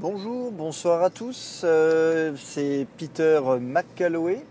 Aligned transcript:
Bonjour, 0.00 0.52
bonsoir 0.52 1.02
à 1.02 1.10
tous. 1.10 1.62
Euh, 1.64 2.32
c'est 2.36 2.86
Peter 2.98 3.40
McCalloway 3.60 4.44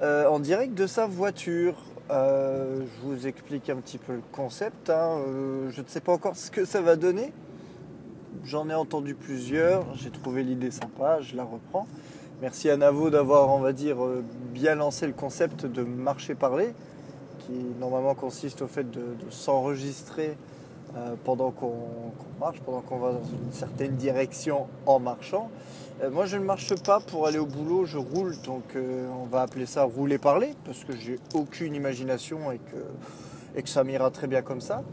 euh, 0.00 0.28
en 0.28 0.38
direct 0.38 0.74
de 0.74 0.86
sa 0.86 1.08
voiture. 1.08 1.74
Euh, 2.12 2.82
je 2.84 3.08
vous 3.08 3.26
explique 3.26 3.68
un 3.68 3.78
petit 3.78 3.98
peu 3.98 4.12
le 4.12 4.22
concept. 4.30 4.88
hein. 4.90 5.18
Je 5.70 5.80
ne 5.80 5.86
sais 5.88 5.98
pas 5.98 6.12
encore 6.12 6.36
ce 6.36 6.52
que 6.52 6.64
ça 6.64 6.82
va 6.82 6.94
donner. 6.94 7.32
J'en 8.44 8.68
ai 8.70 8.74
entendu 8.74 9.16
plusieurs. 9.16 9.92
J'ai 9.96 10.10
trouvé 10.10 10.44
l'idée 10.44 10.70
sympa. 10.70 11.20
Je 11.20 11.34
la 11.34 11.42
reprends. 11.42 11.88
Merci 12.40 12.70
à 12.70 12.76
Navo 12.76 13.10
d'avoir, 13.10 13.48
on 13.48 13.58
va 13.58 13.72
dire, 13.72 13.96
bien 14.52 14.76
lancé 14.76 15.08
le 15.08 15.14
concept 15.14 15.66
de 15.66 15.82
marcher-parler, 15.82 16.74
qui 17.40 17.54
normalement 17.80 18.14
consiste 18.14 18.62
au 18.62 18.68
fait 18.68 18.88
de 18.88 19.02
s'enregistrer 19.30 20.36
euh, 20.96 21.14
pendant 21.24 21.50
qu'on 21.50 21.74
marche, 22.40 22.60
pendant 22.60 22.80
qu'on 22.80 22.98
va 22.98 23.12
dans 23.12 23.24
une 23.24 23.52
certaine 23.52 23.96
direction 23.96 24.66
en 24.86 24.98
marchant. 24.98 25.50
Euh, 26.02 26.10
moi, 26.10 26.24
je 26.24 26.38
ne 26.38 26.44
marche 26.44 26.74
pas 26.82 27.00
pour 27.00 27.26
aller 27.26 27.38
au 27.38 27.44
boulot, 27.44 27.84
je 27.84 27.98
roule, 27.98 28.34
donc 28.46 28.64
euh, 28.76 29.06
on 29.20 29.26
va 29.26 29.42
appeler 29.42 29.66
ça 29.66 29.82
rouler 29.82 30.16
parler, 30.16 30.54
parce 30.64 30.84
que 30.84 30.96
j'ai 30.96 31.18
aucune 31.34 31.74
imagination 31.74 32.50
et 32.50 32.58
que, 32.58 33.58
et 33.58 33.62
que 33.62 33.68
ça 33.68 33.84
m'ira 33.84 34.10
très 34.10 34.26
bien 34.26 34.40
comme 34.40 34.62
ça. 34.62 34.84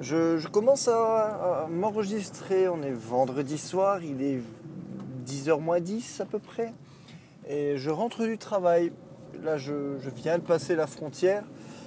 Je, 0.00 0.46
commence 0.46 0.86
à, 0.86 1.66
m'enregistrer, 1.68 2.68
on 2.68 2.82
est 2.82 2.92
vendredi 2.92 3.58
soir, 3.58 4.04
il 4.04 4.22
est 4.22 4.40
10h 5.26 5.58
moins 5.60 5.80
10 5.80 6.20
à 6.20 6.26
peu 6.26 6.38
près, 6.38 6.72
et 7.48 7.76
je 7.76 7.90
rentre 7.90 8.24
du 8.24 8.38
travail. 8.38 8.92
Là, 9.42 9.56
je 9.56 9.72
viens 10.14 10.38
de 10.38 10.42
passer 10.42 10.76
la 10.76 10.86
frontière. 10.86 11.42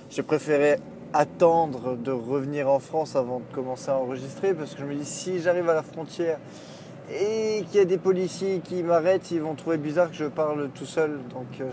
J'ai 0.09 0.21
préféré 0.21 0.79
attendre 1.13 1.95
de 1.95 2.11
revenir 2.11 2.67
en 2.69 2.79
France 2.79 3.15
avant 3.15 3.39
de 3.39 3.53
commencer 3.53 3.91
à 3.91 3.97
enregistrer 3.97 4.53
parce 4.53 4.73
que 4.73 4.81
je 4.81 4.85
me 4.85 4.95
dis 4.95 5.05
si 5.05 5.39
j'arrive 5.39 5.69
à 5.69 5.75
la 5.75 5.83
frontière 5.83 6.39
et 7.11 7.63
qu'il 7.69 7.79
y 7.79 7.79
a 7.79 7.85
des 7.85 7.97
policiers 7.97 8.59
qui 8.63 8.81
m'arrêtent, 8.81 9.29
ils 9.31 9.41
vont 9.41 9.53
trouver 9.55 9.77
bizarre 9.77 10.09
que 10.09 10.15
je 10.15 10.25
parle 10.25 10.69
tout 10.69 10.85
seul. 10.85 11.19
Donc 11.29 11.61
euh, 11.61 11.71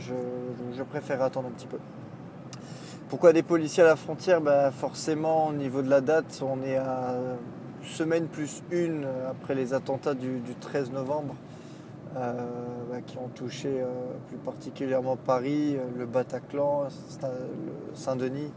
je, 0.77 0.83
préfère 0.83 1.23
attendre 1.23 1.49
un 1.49 1.53
petit 1.53 1.67
peu. 1.67 1.79
Pourquoi 3.09 3.33
des 3.33 3.43
policiers 3.43 3.83
à 3.83 3.87
la 3.87 3.97
frontière? 3.97 4.41
Bah 4.41 4.71
Forcément, 4.71 5.49
au 5.49 5.53
niveau 5.53 5.83
de 5.83 5.89
la 5.89 6.01
date, 6.01 6.43
on 6.43 6.63
est 6.63 6.77
à 6.77 7.15
semaine 7.83 8.27
plus 8.27 8.63
une 8.71 9.07
après 9.31 9.55
les 9.55 9.73
attentats 9.73 10.15
du, 10.15 10.41
du 10.41 10.55
13 10.55 10.93
novembre 10.93 11.35
euh, 12.17 12.33
bah, 12.91 13.01
qui 13.07 13.17
ont 13.17 13.29
touché 13.35 13.69
euh, 13.69 13.87
plus 14.29 14.37
particulièrement 14.37 15.17
Paris, 15.17 15.77
le 15.97 16.07
Bataclan, 16.07 16.89
Saint-Denis 17.95 18.53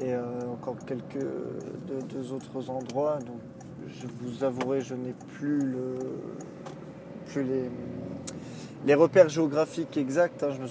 et 0.00 0.14
euh, 0.14 0.20
encore 0.52 0.76
quelques 0.86 1.26
deux, 2.08 2.32
autres 2.32 2.70
endroits. 2.70 3.18
Donc, 3.18 3.40
je 3.88 4.06
vous 4.20 4.44
avouerai, 4.44 4.80
je 4.80 4.94
n'ai 4.94 5.14
plus, 5.34 5.58
le, 5.58 5.98
plus 7.26 7.42
les, 7.42 7.70
les 8.86 8.94
repères 8.94 9.28
géographiques 9.28 9.96
exacts. 9.96 10.42
hein. 10.42 10.50
Je, 10.56 10.62
me, 10.62 10.68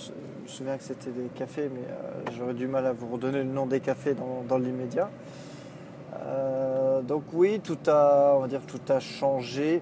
souviens 0.47 0.77
que 0.77 0.83
c'était 0.83 1.11
des 1.11 1.27
cafés, 1.35 1.69
mais 1.71 1.87
euh, 1.87 2.31
j'aurais 2.37 2.55
du 2.55 2.67
mal 2.67 2.87
à 2.87 2.93
vous 2.93 3.07
redonner 3.07 3.43
le 3.43 3.51
nom 3.51 3.67
des 3.67 3.79
cafés 3.79 4.15
dans, 4.15 4.43
dans 4.47 4.57
l'immédiat. 4.57 5.11
Euh, 6.25 7.01
donc 7.03 7.23
oui, 7.33 7.59
tout 7.63 7.77
a, 7.87 8.33
on 8.35 8.39
va 8.39 8.47
dire, 8.47 8.61
tout 8.65 8.81
a 8.91 8.99
changé. 8.99 9.81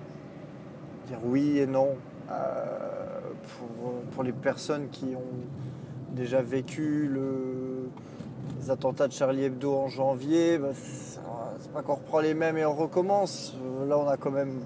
Dire 1.07 1.19
oui 1.23 1.59
et 1.59 1.67
non. 1.67 1.95
Pour, 2.27 3.93
pour 4.11 4.23
les 4.23 4.33
personnes 4.33 4.89
qui 4.89 5.15
ont 5.15 6.13
déjà 6.13 6.41
vécu 6.41 7.07
le, 7.07 7.66
les 8.67 8.73
attentats 8.73 9.07
de 9.07 9.13
Charlie 9.13 9.45
Hebdo 9.45 9.73
en 9.73 9.87
janvier, 9.87 10.57
bah, 10.57 10.69
c'est 10.73 11.71
pas 11.71 11.81
qu'on 11.81 11.95
reprend 11.95 12.19
les 12.19 12.33
mêmes 12.33 12.57
et 12.57 12.65
on 12.65 12.73
recommence. 12.73 13.55
Là, 13.87 13.97
on 13.97 14.07
a 14.09 14.17
quand 14.17 14.31
même 14.31 14.59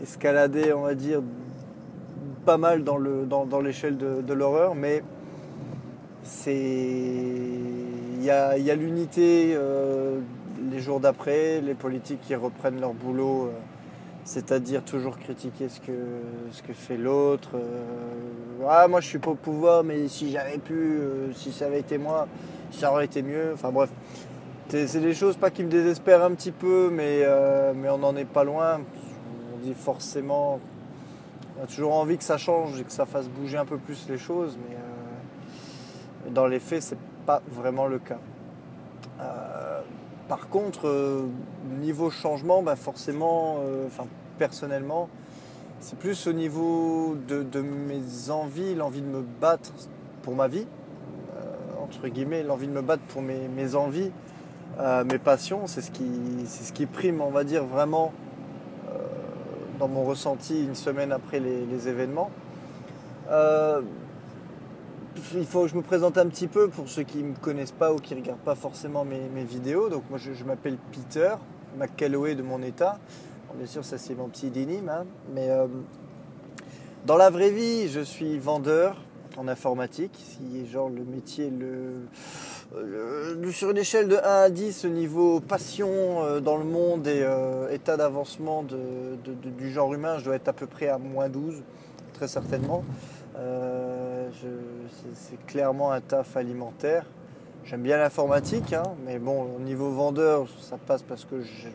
escaladé, 0.00 0.72
on 0.72 0.82
va 0.82 0.94
dire, 0.94 1.20
pas 2.44 2.56
mal 2.56 2.84
dans 2.84 2.96
le 2.96 3.26
dans, 3.26 3.46
dans 3.46 3.60
l'échelle 3.60 3.96
de, 3.96 4.32
l'horreur, 4.32 4.76
mais 4.76 5.02
c'est 6.22 6.54
il 6.54 8.22
y 8.22 8.30
a, 8.30 8.56
il 8.58 8.64
y 8.64 8.70
a 8.70 8.76
l'unité 8.76 9.54
euh, 9.56 10.20
les 10.70 10.78
jours 10.78 11.00
d'après, 11.00 11.60
les 11.60 11.74
politiques 11.74 12.20
qui 12.20 12.36
reprennent 12.36 12.80
leur 12.80 12.94
boulot, 12.94 13.46
euh, 13.46 13.50
c'est-à-dire 14.24 14.82
toujours 14.82 15.18
critiquer 15.18 15.68
ce 15.68 15.80
que 15.80 16.72
fait 16.72 16.96
l'autre. 16.96 17.50
euh, 17.54 18.66
ah, 18.68 18.88
moi, 18.88 19.00
je 19.00 19.08
suis 19.08 19.18
pas 19.18 19.30
au 19.30 19.34
pouvoir, 19.34 19.84
mais 19.84 20.08
si 20.08 20.32
j'avais 20.32 20.58
pu, 20.58 20.72
euh, 20.74 21.32
si 21.34 21.52
ça 21.52 21.66
avait 21.66 21.80
été 21.80 21.98
moi, 21.98 22.26
ça 22.70 22.90
aurait 22.90 23.04
été 23.04 23.22
mieux. 23.22 23.52
Enfin 23.52 23.70
bref. 23.70 23.90
C'est 24.70 25.00
des 25.00 25.14
choses 25.14 25.36
pas 25.36 25.50
qui 25.50 25.62
me 25.62 25.68
désespèrent 25.68 26.24
un 26.24 26.32
petit 26.32 26.50
peu, 26.50 26.88
mais, 26.90 27.20
euh, 27.22 27.74
mais 27.76 27.90
on 27.90 27.98
n'en 27.98 28.16
est 28.16 28.24
pas 28.24 28.44
loin. 28.44 28.80
On 29.54 29.58
dit 29.58 29.74
forcément, 29.74 30.58
on 31.58 31.64
a 31.64 31.66
toujours 31.66 31.92
envie 31.94 32.16
que 32.16 32.24
ça 32.24 32.38
change 32.38 32.80
et 32.80 32.84
que 32.84 32.90
ça 32.90 33.04
fasse 33.04 33.28
bouger 33.28 33.58
un 33.58 33.66
peu 33.66 33.76
plus 33.76 34.08
les 34.08 34.18
choses, 34.18 34.56
mais 34.68 34.76
dans 36.30 36.46
les 36.46 36.60
faits, 36.60 36.82
c'est 36.82 36.98
pas 37.26 37.42
vraiment 37.46 37.86
le 37.86 37.98
cas. 37.98 38.18
Par 40.28 40.48
contre, 40.48 40.88
euh, 40.88 41.26
niveau 41.80 42.08
changement, 42.08 42.62
bah 42.62 42.76
forcément, 42.76 43.58
euh, 43.60 43.88
personnellement, 44.38 45.10
c'est 45.80 45.98
plus 45.98 46.26
au 46.26 46.32
niveau 46.32 47.14
de, 47.28 47.60
mes 47.60 48.30
envies, 48.30 48.74
l'envie 48.74 49.02
de 49.02 49.06
me 49.06 49.20
battre 49.20 49.70
pour 50.22 50.34
ma 50.34 50.48
vie, 50.48 50.66
euh, 51.36 51.82
entre 51.82 52.08
guillemets, 52.08 52.42
l'envie 52.42 52.68
de 52.68 52.72
me 52.72 52.80
battre 52.80 53.02
pour 53.02 53.20
mes, 53.20 53.74
envies, 53.74 54.10
mes 55.04 55.18
passions, 55.18 55.66
c'est 55.66 55.82
ce, 55.82 55.90
qui, 55.90 56.08
ce 56.46 56.72
qui 56.72 56.86
prime, 56.86 57.20
on 57.20 57.30
va 57.30 57.44
dire, 57.44 57.64
vraiment 57.64 58.12
dans 59.78 59.88
mon 59.88 60.04
ressenti 60.04 60.64
une 60.64 60.74
semaine 60.74 61.12
après 61.12 61.38
les 61.38 61.88
événements. 61.88 62.30
Il 65.16 65.46
faut 65.46 65.62
que 65.62 65.68
je 65.68 65.76
me 65.76 65.82
présente 65.82 66.18
un 66.18 66.26
petit 66.26 66.48
peu 66.48 66.68
pour 66.68 66.88
ceux 66.88 67.04
qui 67.04 67.18
ne 67.18 67.28
me 67.28 67.36
connaissent 67.36 67.72
pas 67.72 67.92
ou 67.92 67.96
qui 67.96 68.14
ne 68.14 68.20
regardent 68.20 68.40
pas 68.40 68.56
forcément 68.56 69.04
mes, 69.04 69.44
vidéos. 69.44 69.88
Donc 69.88 70.02
moi 70.10 70.18
je, 70.18 70.44
m'appelle 70.44 70.76
Peter 70.90 71.34
McCalloway 71.78 72.34
de 72.34 72.42
mon 72.42 72.60
état. 72.62 72.98
Bien 73.56 73.66
sûr 73.66 73.84
ça 73.84 73.96
c'est 73.96 74.16
mon 74.16 74.28
petit 74.28 74.50
dénime, 74.50 74.88
hein, 74.88 75.04
mais 75.32 75.48
euh, 75.48 75.68
dans 77.06 77.16
la 77.16 77.30
vraie 77.30 77.50
vie 77.50 77.88
je 77.88 78.00
suis 78.00 78.38
vendeur 78.38 79.00
en 79.36 79.46
informatique, 79.46 80.18
est 80.56 80.66
genre 80.66 80.88
le 80.88 81.04
métier 81.04 81.50
le, 81.50 82.08
sur 83.52 83.70
une 83.70 83.78
échelle 83.78 84.08
de 84.08 84.16
1 84.16 84.20
à 84.20 84.50
10 84.50 84.84
au 84.84 84.88
niveau 84.88 85.38
passion 85.38 86.24
euh, 86.24 86.40
dans 86.40 86.56
le 86.56 86.64
monde 86.64 87.06
et 87.06 87.22
euh, 87.22 87.70
état 87.70 87.96
d'avancement 87.96 88.64
de- 88.64 89.16
du 89.24 89.72
genre 89.72 89.94
humain, 89.94 90.18
je 90.18 90.24
dois 90.24 90.34
être 90.34 90.48
à 90.48 90.52
peu 90.52 90.66
près 90.66 90.88
à 90.88 90.98
moins 90.98 91.28
12, 91.28 91.62
très 92.14 92.26
certainement. 92.26 92.82
C'est- 94.32 95.46
clairement 95.46 95.92
un 95.92 96.00
taf 96.00 96.36
alimentaire. 96.36 97.04
J'aime 97.64 97.82
bien 97.82 97.96
l'informatique, 97.96 98.72
hein, 98.72 98.82
mais 99.06 99.18
bon, 99.18 99.54
au 99.56 99.60
niveau 99.60 99.90
vendeur, 99.90 100.46
ça 100.60 100.76
passe 100.76 101.02
parce 101.02 101.24
que 101.24 101.40
j'ai- 101.40 101.74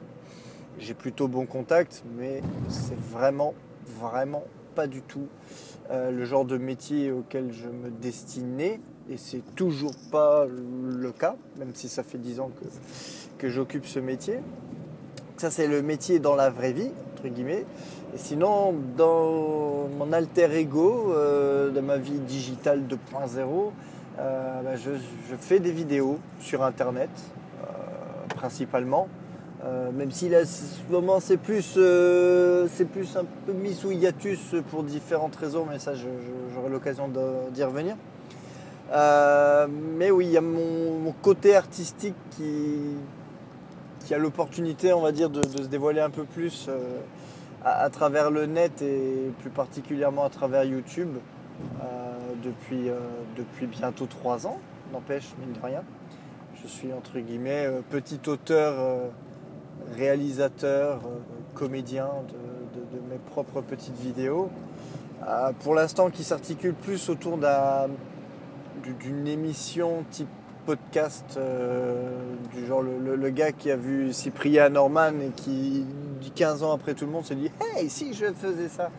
j'ai 0.77 0.93
plutôt 0.93 1.27
bon 1.27 1.45
contact, 1.45 2.03
mais 2.17 2.41
c'est 2.69 2.97
vraiment, 2.99 3.53
vraiment 3.99 4.43
pas 4.75 4.87
du 4.87 5.01
tout 5.01 5.27
euh, 5.91 6.11
le 6.11 6.23
genre 6.23 6.45
de 6.45 6.57
métier 6.59 7.11
auquel 7.11 7.51
je 7.51 7.67
me 7.67 7.89
destinais, 7.89 8.79
et 9.09 9.17
c'est 9.17 9.41
toujours 9.55 9.93
pas 10.11 10.45
le 10.45 11.11
cas, 11.11 11.35
même 11.57 11.73
si 11.73 11.89
ça 11.89 12.03
fait 12.03 12.19
10 12.19 12.39
ans 12.39 12.51
que, 12.61 12.67
que 13.39 13.49
j'occupe 13.49 13.87
ce 13.87 13.97
métier. 13.97 14.39
Ça, 15.37 15.49
c'est 15.49 15.67
le 15.67 15.81
métier 15.81 16.19
dans 16.19 16.35
la 16.35 16.51
vraie 16.51 16.73
vie, 16.73 16.91
Et 17.25 18.17
sinon, 18.17 18.73
dans 18.97 19.87
mon 19.97 20.13
alter 20.13 20.47
ego, 20.53 21.13
euh, 21.13 21.69
dans 21.69 21.81
ma 21.81 21.97
vie 21.97 22.19
digitale 22.19 22.83
2.0, 22.87 23.71
euh, 24.19 24.61
bah, 24.63 24.75
je, 24.75 24.91
fais 25.37 25.59
des 25.59 25.71
vidéos 25.71 26.19
sur 26.39 26.63
Internet, 26.63 27.09
euh, 27.61 27.65
principalement. 28.35 29.07
Euh, 29.63 29.91
même 29.91 30.11
si 30.11 30.29
là, 30.29 30.45
ce 30.45 30.81
moment, 30.89 31.19
c'est 31.19 31.37
plus, 31.37 31.77
c'est 32.69 32.85
plus 32.85 33.17
un 33.17 33.25
peu 33.45 33.53
mis 33.53 33.73
sous 33.73 33.91
hiatus 33.91 34.55
pour 34.69 34.83
différentes 34.83 35.35
raisons, 35.35 35.65
mais 35.69 35.79
ça, 35.79 35.93
j'aurai 35.95 36.69
l'occasion 36.69 37.09
d'y 37.53 37.63
revenir. 37.63 37.95
Mais 39.97 40.11
oui, 40.11 40.27
il 40.27 40.31
y 40.31 40.37
a 40.37 40.41
mon 40.41 41.13
côté 41.21 41.55
artistique 41.55 42.15
qui, 42.31 42.95
a 44.15 44.17
l'opportunité, 44.17 44.93
on 44.93 45.01
va 45.01 45.11
dire, 45.11 45.29
de, 45.29 45.41
se 45.43 45.67
dévoiler 45.67 46.01
un 46.01 46.09
peu 46.09 46.23
plus 46.23 46.67
euh, 46.69 46.99
à, 47.63 47.89
travers 47.89 48.31
le 48.31 48.45
net 48.45 48.81
et 48.81 49.31
plus 49.41 49.49
particulièrement 49.49 50.23
à 50.25 50.29
travers 50.29 50.63
YouTube 50.63 51.17
euh, 51.81 51.83
depuis, 52.43 52.89
euh, 52.89 52.99
depuis 53.37 53.67
bientôt 53.67 54.05
trois 54.05 54.47
ans, 54.47 54.59
n'empêche, 54.93 55.29
mine 55.39 55.53
de 55.53 55.65
rien. 55.65 55.83
Je 56.61 56.67
suis 56.67 56.91
entre 56.93 57.19
guillemets 57.19 57.67
petit 57.89 58.19
auteur, 58.27 59.11
réalisateur, 59.95 61.01
comédien 61.53 62.07
de, 62.27 62.97
de- 62.97 63.01
mes 63.09 63.17
propres 63.17 63.61
petites 63.61 63.97
vidéos. 63.97 64.49
Pour 65.61 65.73
l'instant, 65.73 66.09
qui 66.09 66.23
s'articule 66.23 66.73
plus 66.73 67.09
autour 67.09 67.37
d'un- 67.37 67.87
du- 68.83 68.93
d'une 68.93 69.27
émission 69.27 70.03
type 70.11 70.27
podcasts 70.69 71.39
du 72.53 72.67
genre 72.67 72.83
le, 72.83 73.29
gars 73.31 73.51
qui 73.51 73.71
a 73.71 73.75
vu 73.75 74.13
Cyprien 74.13 74.69
Norman 74.69 75.13
et 75.19 75.31
qui 75.35 75.83
15 76.35 76.61
ans 76.61 76.73
après 76.73 76.93
tout 76.93 77.05
le 77.05 77.11
monde 77.11 77.25
se 77.25 77.33
dit 77.33 77.49
Hey 77.75 77.89
si 77.89 78.13
je 78.13 78.25
faisais 78.25 78.67
ça 78.67 78.91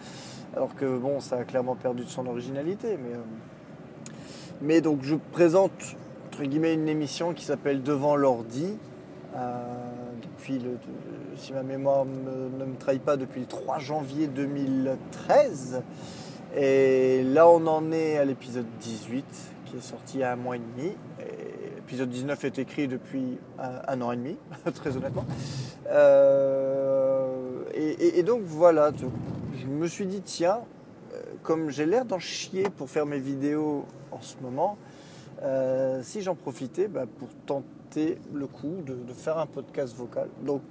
alors 0.56 0.74
que 0.74 0.98
bon 0.98 1.20
ça 1.20 1.36
a 1.36 1.44
clairement 1.44 1.76
perdu 1.76 2.02
de 2.02 2.08
son 2.08 2.26
originalité 2.26 2.98
mais, 3.00 3.16
mais 4.60 4.80
donc 4.80 5.04
je 5.04 5.14
présente 5.14 5.70
entre 6.26 6.42
guillemets 6.42 6.74
une 6.74 6.88
émission 6.88 7.34
qui 7.34 7.44
s'appelle 7.44 7.84
Devant 7.84 8.16
l'ordi 8.16 8.76
depuis 10.22 10.58
le, 10.58 10.76
si 11.36 11.52
ma 11.52 11.62
mémoire 11.62 12.04
ne 12.04 12.64
me 12.64 12.76
trahit 12.80 13.00
pas 13.00 13.16
depuis 13.16 13.42
le 13.42 13.46
3 13.46 13.78
janvier 13.78 14.26
2013 14.26 15.82
et 16.56 17.22
là, 17.22 17.46
on 17.48 17.64
en 17.68 17.92
est 17.92 18.18
à 18.18 18.24
l'épisode 18.24 18.66
18, 18.80 19.24
qui 19.66 19.76
est 19.76 19.80
sorti 19.80 20.16
il 20.16 20.20
y 20.20 20.24
a 20.24 20.32
un 20.32 20.36
mois 20.36 20.56
et 20.56 20.58
demi. 20.58 20.96
L'épisode 21.90 22.10
19 22.10 22.44
est 22.44 22.58
écrit 22.60 22.86
depuis 22.86 23.36
un, 23.58 24.00
an 24.00 24.12
et 24.12 24.16
demi, 24.16 24.36
très 24.74 24.96
honnêtement. 24.96 25.24
Euh, 25.88 27.64
et, 27.74 28.22
donc 28.22 28.42
voilà, 28.44 28.92
je 29.60 29.66
me 29.66 29.88
suis 29.88 30.06
dit, 30.06 30.20
tiens, 30.20 30.60
euh, 31.12 31.20
comme 31.42 31.70
j'ai 31.70 31.86
l'air 31.86 32.04
d'en 32.04 32.20
chier 32.20 32.62
pour 32.76 32.88
faire 32.88 33.06
mes 33.06 33.18
vidéos 33.18 33.86
en 34.12 34.20
ce 34.20 34.36
moment, 34.40 34.78
euh, 35.42 36.00
si 36.04 36.22
j'en 36.22 36.36
profitais 36.36 36.86
bah, 36.86 37.06
pour 37.18 37.28
tenter 37.44 38.18
le 38.32 38.46
coup 38.46 38.76
de, 38.86 39.12
faire 39.12 39.38
un 39.38 39.46
podcast 39.46 39.96
vocal. 39.96 40.28
Donc 40.42 40.62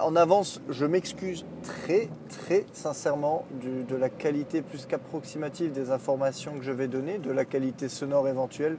en 0.00 0.16
avance, 0.16 0.60
je 0.68 0.84
m'excuse 0.86 1.44
très 1.62 2.08
très 2.28 2.66
sincèrement 2.72 3.44
de 3.62 3.96
la 3.96 4.08
qualité 4.08 4.60
plus 4.60 4.86
qu'approximative 4.86 5.72
des 5.72 5.92
informations 5.92 6.58
que 6.58 6.64
je 6.64 6.72
vais 6.72 6.88
donner, 6.88 7.18
de 7.18 7.30
la 7.30 7.44
qualité 7.44 7.88
sonore 7.88 8.28
éventuelle. 8.28 8.76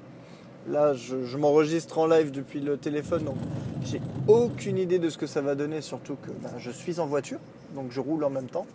Là, 0.67 0.93
je, 0.93 1.37
m'enregistre 1.37 1.97
en 1.97 2.07
live 2.07 2.31
depuis 2.31 2.61
le 2.61 2.77
téléphone, 2.77 3.25
donc 3.25 3.35
j'ai 3.83 4.01
aucune 4.27 4.77
idée 4.77 4.97
de 4.97 5.09
ce 5.09 5.17
que 5.17 5.27
ça 5.27 5.41
va 5.41 5.55
donner, 5.55 5.81
surtout 5.81 6.15
que 6.15 6.31
ben, 6.31 6.51
je 6.57 6.71
suis 6.71 7.01
en 7.01 7.05
voiture, 7.05 7.39
donc 7.75 7.91
je 7.91 7.99
roule 7.99 8.23
en 8.23 8.29
même 8.29 8.47
temps, 8.47 8.65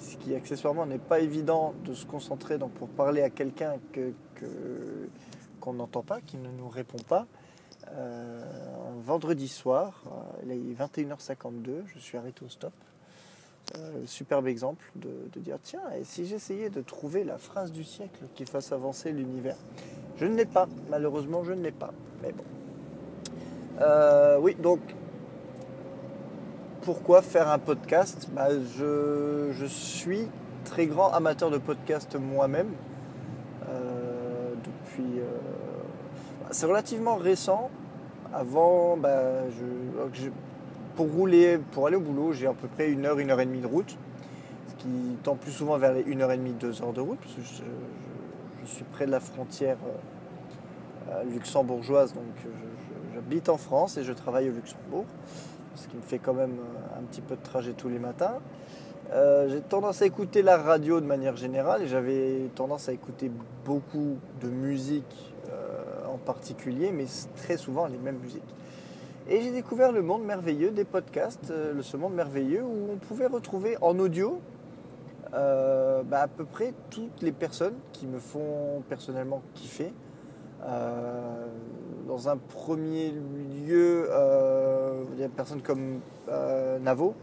ce 0.00 0.16
qui, 0.16 0.34
accessoirement 0.34 0.84
n'est 0.84 0.98
pas 0.98 1.20
évident 1.20 1.74
de 1.84 1.94
se 1.94 2.06
concentrer 2.06 2.58
donc, 2.58 2.72
pour 2.72 2.88
parler 2.88 3.22
à 3.22 3.30
quelqu'un 3.30 3.74
qu'on 5.60 5.74
n'entend 5.74 6.02
pas, 6.02 6.20
qui 6.20 6.38
ne 6.38 6.50
nous 6.50 6.68
répond 6.68 6.98
pas. 7.08 7.26
Euh, 7.92 8.44
vendredi 9.04 9.48
soir, 9.48 10.02
euh, 10.06 10.42
il 10.44 10.52
est 10.52 10.74
21h52, 10.74 11.82
je 11.86 11.98
suis 11.98 12.18
arrêté 12.18 12.44
au 12.44 12.48
stop. 12.48 12.72
Euh, 13.78 14.02
superbe 14.06 14.48
exemple 14.48 14.84
de, 14.96 15.40
dire 15.40 15.56
tiens, 15.62 15.80
et 15.98 16.04
si 16.04 16.26
j'essayais 16.26 16.68
de 16.68 16.82
trouver 16.82 17.24
la 17.24 17.38
phrase 17.38 17.72
du 17.72 17.84
siècle 17.84 18.24
qui 18.34 18.44
fasse 18.44 18.72
avancer 18.72 19.12
l'univers? 19.12 19.56
Je 20.16 20.26
ne 20.26 20.36
l'ai 20.36 20.44
pas, 20.44 20.68
malheureusement, 20.90 21.42
je 21.44 21.52
ne 21.52 21.62
l'ai 21.62 21.70
pas. 21.72 21.92
Mais 22.22 22.32
bon. 22.32 22.44
oui, 24.40 24.54
donc 24.56 24.80
pourquoi 26.82 27.22
faire 27.22 27.48
un 27.48 27.58
podcast? 27.58 28.28
Bah, 28.32 28.48
je, 28.50 29.66
suis 29.66 30.28
très 30.64 30.86
grand 30.86 31.10
amateur 31.12 31.50
de 31.50 31.58
podcast 31.58 32.16
moi-même. 32.16 32.72
depuis. 33.62 35.20
Bah, 36.42 36.48
c'est 36.50 36.66
relativement 36.66 37.16
récent. 37.16 37.70
Avant, 38.34 38.96
bah, 38.96 39.48
pour 40.96 41.10
rouler, 41.10 41.58
pour 41.72 41.86
aller 41.86 41.96
au 41.96 42.00
boulot, 42.00 42.32
j'ai 42.32 42.46
à 42.46 42.52
peu 42.52 42.68
près 42.68 42.90
une 42.90 43.06
heure, 43.06 43.18
une 43.18 43.30
heure 43.30 43.40
et 43.40 43.46
demie 43.46 43.60
de 43.60 43.66
route, 43.66 43.96
ce 44.68 44.82
qui 44.82 45.16
tend 45.22 45.36
plus 45.36 45.52
souvent 45.52 45.78
vers 45.78 45.92
les 45.92 46.02
une 46.02 46.22
heure 46.22 46.32
et 46.32 46.36
demie, 46.36 46.52
deux 46.52 46.82
heures 46.82 46.92
de 46.92 47.00
route, 47.00 47.18
parce 47.18 47.34
que 47.34 47.42
je, 47.42 48.70
suis 48.70 48.84
près 48.84 49.06
de 49.06 49.10
la 49.10 49.20
frontière 49.20 49.76
euh, 51.10 51.24
luxembourgeoise, 51.24 52.14
donc 52.14 52.22
j'habite 53.12 53.48
en 53.48 53.56
France 53.56 53.96
et 53.96 54.04
je 54.04 54.12
travaille 54.12 54.48
au 54.48 54.52
Luxembourg, 54.52 55.04
ce 55.74 55.88
qui 55.88 55.96
me 55.96 56.02
fait 56.02 56.18
quand 56.18 56.34
même 56.34 56.58
euh, 56.58 56.98
un 57.00 57.02
petit 57.02 57.20
peu 57.20 57.34
de 57.34 57.42
trajet 57.42 57.72
tous 57.72 57.88
les 57.88 57.98
matins. 57.98 58.38
Euh, 59.12 59.48
j'ai 59.48 59.60
tendance 59.60 60.00
à 60.00 60.06
écouter 60.06 60.42
la 60.42 60.56
radio 60.56 61.00
de 61.00 61.06
manière 61.06 61.36
générale 61.36 61.82
et 61.82 61.86
j'avais 61.88 62.48
tendance 62.54 62.88
à 62.88 62.92
écouter 62.92 63.30
beaucoup 63.64 64.16
de 64.40 64.48
musique 64.48 65.34
en 66.08 66.18
particulier, 66.18 66.92
mais 66.92 67.06
très 67.36 67.56
souvent 67.56 67.86
les 67.86 67.98
mêmes 67.98 68.18
musiques. 68.18 68.42
Et 69.28 69.40
j'ai 69.40 69.52
découvert 69.52 69.92
le 69.92 70.02
monde 70.02 70.24
merveilleux 70.24 70.72
des 70.72 70.84
podcasts, 70.84 71.52
euh, 71.52 71.80
ce 71.80 71.96
monde 71.96 72.14
merveilleux 72.14 72.62
où 72.62 72.92
on 72.92 72.96
pouvait 72.96 73.26
retrouver 73.26 73.76
en 73.80 73.96
audio 74.00 74.40
euh, 75.32 76.02
bah, 76.02 76.22
à 76.22 76.28
peu 76.28 76.44
près 76.44 76.74
toutes 76.90 77.22
les 77.22 77.30
personnes 77.30 77.76
qui 77.92 78.06
me 78.06 78.18
font 78.18 78.82
personnellement 78.88 79.42
kiffer. 79.54 79.92
Euh, 80.64 81.46
dans 82.08 82.28
un 82.28 82.36
premier 82.36 83.12
lieu, 83.64 84.08
il 85.14 85.20
y 85.20 85.24
a 85.24 85.28
des 85.28 85.34
personnes 85.34 85.62
comme 85.62 86.00
Navo, 86.80 87.14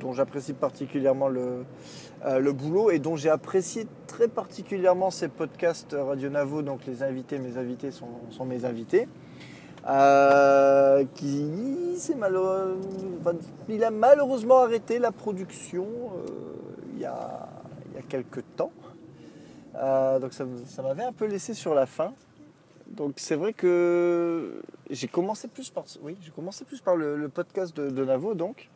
dont 0.00 0.12
j'apprécie 0.12 0.52
particulièrement 0.52 1.28
le 1.28 2.52
boulot 2.52 2.90
et 2.90 2.98
dont 2.98 3.16
j'ai 3.16 3.30
apprécié 3.30 3.86
très 4.18 4.26
particulièrement 4.26 5.12
ces 5.12 5.28
podcasts 5.28 5.94
Radio 5.96 6.28
Navo. 6.28 6.60
Donc 6.62 6.80
les 6.86 7.04
invités, 7.04 7.38
mes 7.38 7.56
invités 7.56 7.92
sont, 7.92 8.44
mes 8.44 8.64
invités. 8.64 9.06
Euh, 9.88 11.04
qui 11.14 11.46
il 13.68 13.84
a 13.84 13.90
malheureusement 13.92 14.58
arrêté 14.58 14.98
la 14.98 15.12
production 15.12 15.86
euh, 15.86 16.26
il, 16.94 17.00
y 17.00 17.04
a, 17.04 17.48
il, 17.86 17.94
y 17.94 17.98
a, 17.98 18.02
quelques 18.08 18.42
temps. 18.56 18.72
donc 20.20 20.32
ça, 20.32 20.82
m'avait 20.82 21.04
un 21.04 21.12
peu 21.12 21.26
laissé 21.26 21.54
sur 21.54 21.74
la 21.74 21.86
fin. 21.86 22.12
Donc 22.88 23.14
c'est 23.18 23.36
vrai 23.36 23.52
que 23.52 24.60
j'ai 24.90 25.06
commencé 25.06 25.46
plus 25.46 25.70
par, 25.70 25.84
oui, 26.02 26.16
j'ai 26.22 26.32
commencé 26.32 26.64
plus 26.64 26.80
par 26.80 26.96
le, 26.96 27.28
podcast 27.28 27.76
de, 27.76 27.88
de, 27.88 28.04
Navo 28.04 28.34
donc. 28.34 28.68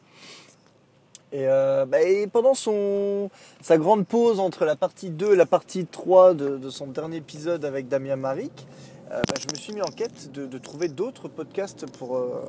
Euh, 1.35 1.87
bah, 1.87 2.03
et, 2.03 2.27
pendant 2.27 2.55
son, 2.55 3.31
sa 3.61 3.79
grande 3.79 4.07
pause 4.07 4.39
entre 4.39 4.65
la 4.65 4.77
partie 4.77 5.11
2 5.11 5.33
et 5.33 5.37
la 5.37 5.47
partie 5.47 5.87
3 5.87 6.35
de, 6.35 6.71
son 6.71 6.87
dernier 6.89 7.17
épisode 7.19 7.65
avec 7.65 7.89
Damien 7.89 8.17
Maric, 8.17 8.67
euh, 9.11 9.23
bah, 9.27 9.35
je 9.41 9.47
me 9.53 9.59
suis 9.59 9.73
mis 9.73 9.83
en 9.83 9.91
quête 9.91 10.31
de, 10.33 10.59
trouver 10.59 10.89
d'autres 10.89 11.29
podcasts 11.29 11.87
pour, 11.91 12.17
euh, 12.17 12.45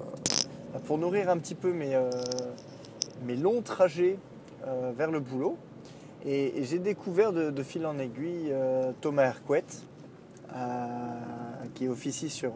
pour 0.86 0.98
nourrir 0.98 1.30
un 1.30 1.38
petit 1.38 1.56
peu 1.56 1.72
mes, 1.72 1.98
mes 3.26 3.36
longs 3.36 3.62
trajets 3.62 4.18
vers 4.96 5.12
le 5.12 5.20
boulot. 5.20 5.58
Et, 6.26 6.64
j'ai 6.64 6.80
découvert 6.80 7.32
de, 7.32 7.64
fil 7.64 7.86
en 7.86 7.98
aiguille 8.00 8.54
Thomas 9.02 9.24
Hercouet, 9.24 9.64
qui 11.76 11.88
officie 11.88 12.30
sur, 12.30 12.54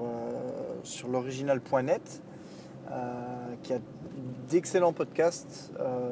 sur 0.84 1.08
l'original.net, 1.10 2.22
qui 3.64 3.74
a 3.74 3.80
d'excellents 4.50 4.94
podcasts. 4.94 5.72
Euh, 5.80 6.10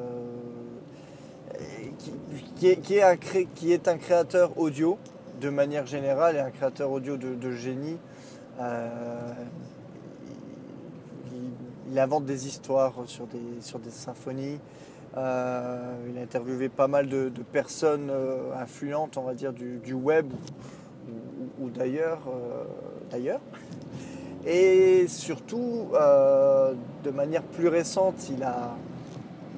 qui, 2.56 2.68
est, 2.68 3.02
un 3.02 3.16
qui, 3.16 3.72
est, 3.72 3.88
un 3.88 3.98
créateur 3.98 4.58
audio 4.58 4.98
de 5.40 5.48
manière 5.48 5.86
générale 5.86 6.36
et 6.36 6.40
un 6.40 6.50
créateur 6.50 6.90
audio 6.90 7.16
de, 7.16 7.52
génie. 7.52 7.98
Euh, 8.60 8.88
il, 11.90 11.98
invente 11.98 12.24
des 12.24 12.46
histoires 12.46 12.94
sur 13.06 13.26
des, 13.26 13.60
sur 13.60 13.78
des 13.78 13.90
symphonies. 13.90 14.58
Euh, 15.16 15.94
il 16.10 16.18
a 16.18 16.22
interviewé 16.22 16.68
pas 16.68 16.88
mal 16.88 17.08
de, 17.08 17.30
personnes 17.52 18.10
influentes, 18.54 19.16
on 19.16 19.22
va 19.22 19.34
dire, 19.34 19.52
du, 19.52 19.94
web 19.94 20.26
ou, 21.60 21.70
d'ailleurs. 21.70 22.22
d'ailleurs. 23.10 23.40
Et 24.46 25.08
surtout, 25.08 25.88
euh, 25.94 26.72
de 27.02 27.10
manière 27.10 27.42
plus 27.42 27.66
récente, 27.66 28.30
il 28.30 28.44
a, 28.44 28.76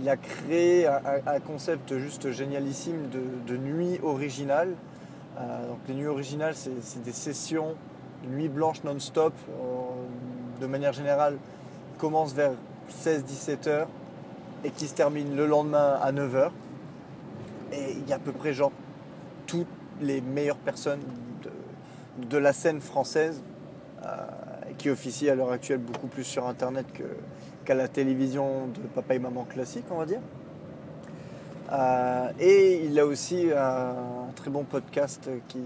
il 0.00 0.09
a 0.09 0.16
créé 0.16 0.87
un, 0.87 1.40
concept 1.47 1.99
juste 1.99 2.30
génialissime 2.30 3.11
de, 3.47 3.57
nuit 3.59 4.00
originale. 4.02 4.75
Euh, 5.38 5.68
donc 5.68 5.78
les 5.88 5.95
nuits 5.95 6.07
originales, 6.07 6.54
c'est 6.54 7.02
des 7.02 7.12
sessions 7.12 7.75
de 8.25 8.30
nuit 8.30 8.49
blanche 8.49 8.83
non-stop. 8.83 9.35
Euh, 9.50 10.62
de 10.62 10.66
manière 10.66 10.95
générale, 10.95 11.37
commence 11.99 12.33
vers 12.33 12.52
16-17 13.04 13.68
heures 13.68 13.88
et 14.64 14.71
qui 14.71 14.88
se 14.88 14.95
termine 14.95 15.37
le 15.37 15.47
lendemain 15.47 15.99
à 16.02 16.12
9 16.12 16.35
heures. 16.35 16.52
Et 17.73 17.92
il 17.92 18.09
y 18.09 18.12
a 18.14 18.16
à 18.16 18.18
peu 18.18 18.33
près 18.33 18.54
genre 18.54 18.73
toutes 19.47 19.66
les 20.00 20.23
meilleures 20.23 20.57
personnes 20.57 21.02
de, 22.30 22.38
la 22.38 22.54
scène 22.54 22.80
française 22.80 23.42
qui 24.77 24.91
officie 24.91 25.31
à 25.31 25.35
l'heure 25.35 25.53
actuelle 25.53 25.79
beaucoup 25.79 26.07
plus 26.07 26.25
sur 26.25 26.47
Internet 26.47 26.87
qu'à 27.65 27.75
la 27.75 27.89
télévision 27.89 28.67
de 28.67 28.81
papa 28.95 29.15
et 29.15 29.19
maman 29.19 29.45
classique, 29.45 29.85
on 29.91 29.99
va 29.99 30.07
dire. 30.07 30.21
Euh, 31.73 32.31
et 32.41 32.85
il 32.85 32.99
a 32.99 33.05
aussi 33.05 33.49
un, 33.55 33.95
très 34.35 34.51
bon 34.51 34.65
podcast 34.65 35.29
qui, 35.49 35.61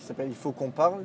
s'appelle 0.00 0.28
Il 0.28 0.34
faut 0.34 0.52
qu'on 0.52 0.70
parle, 0.70 1.04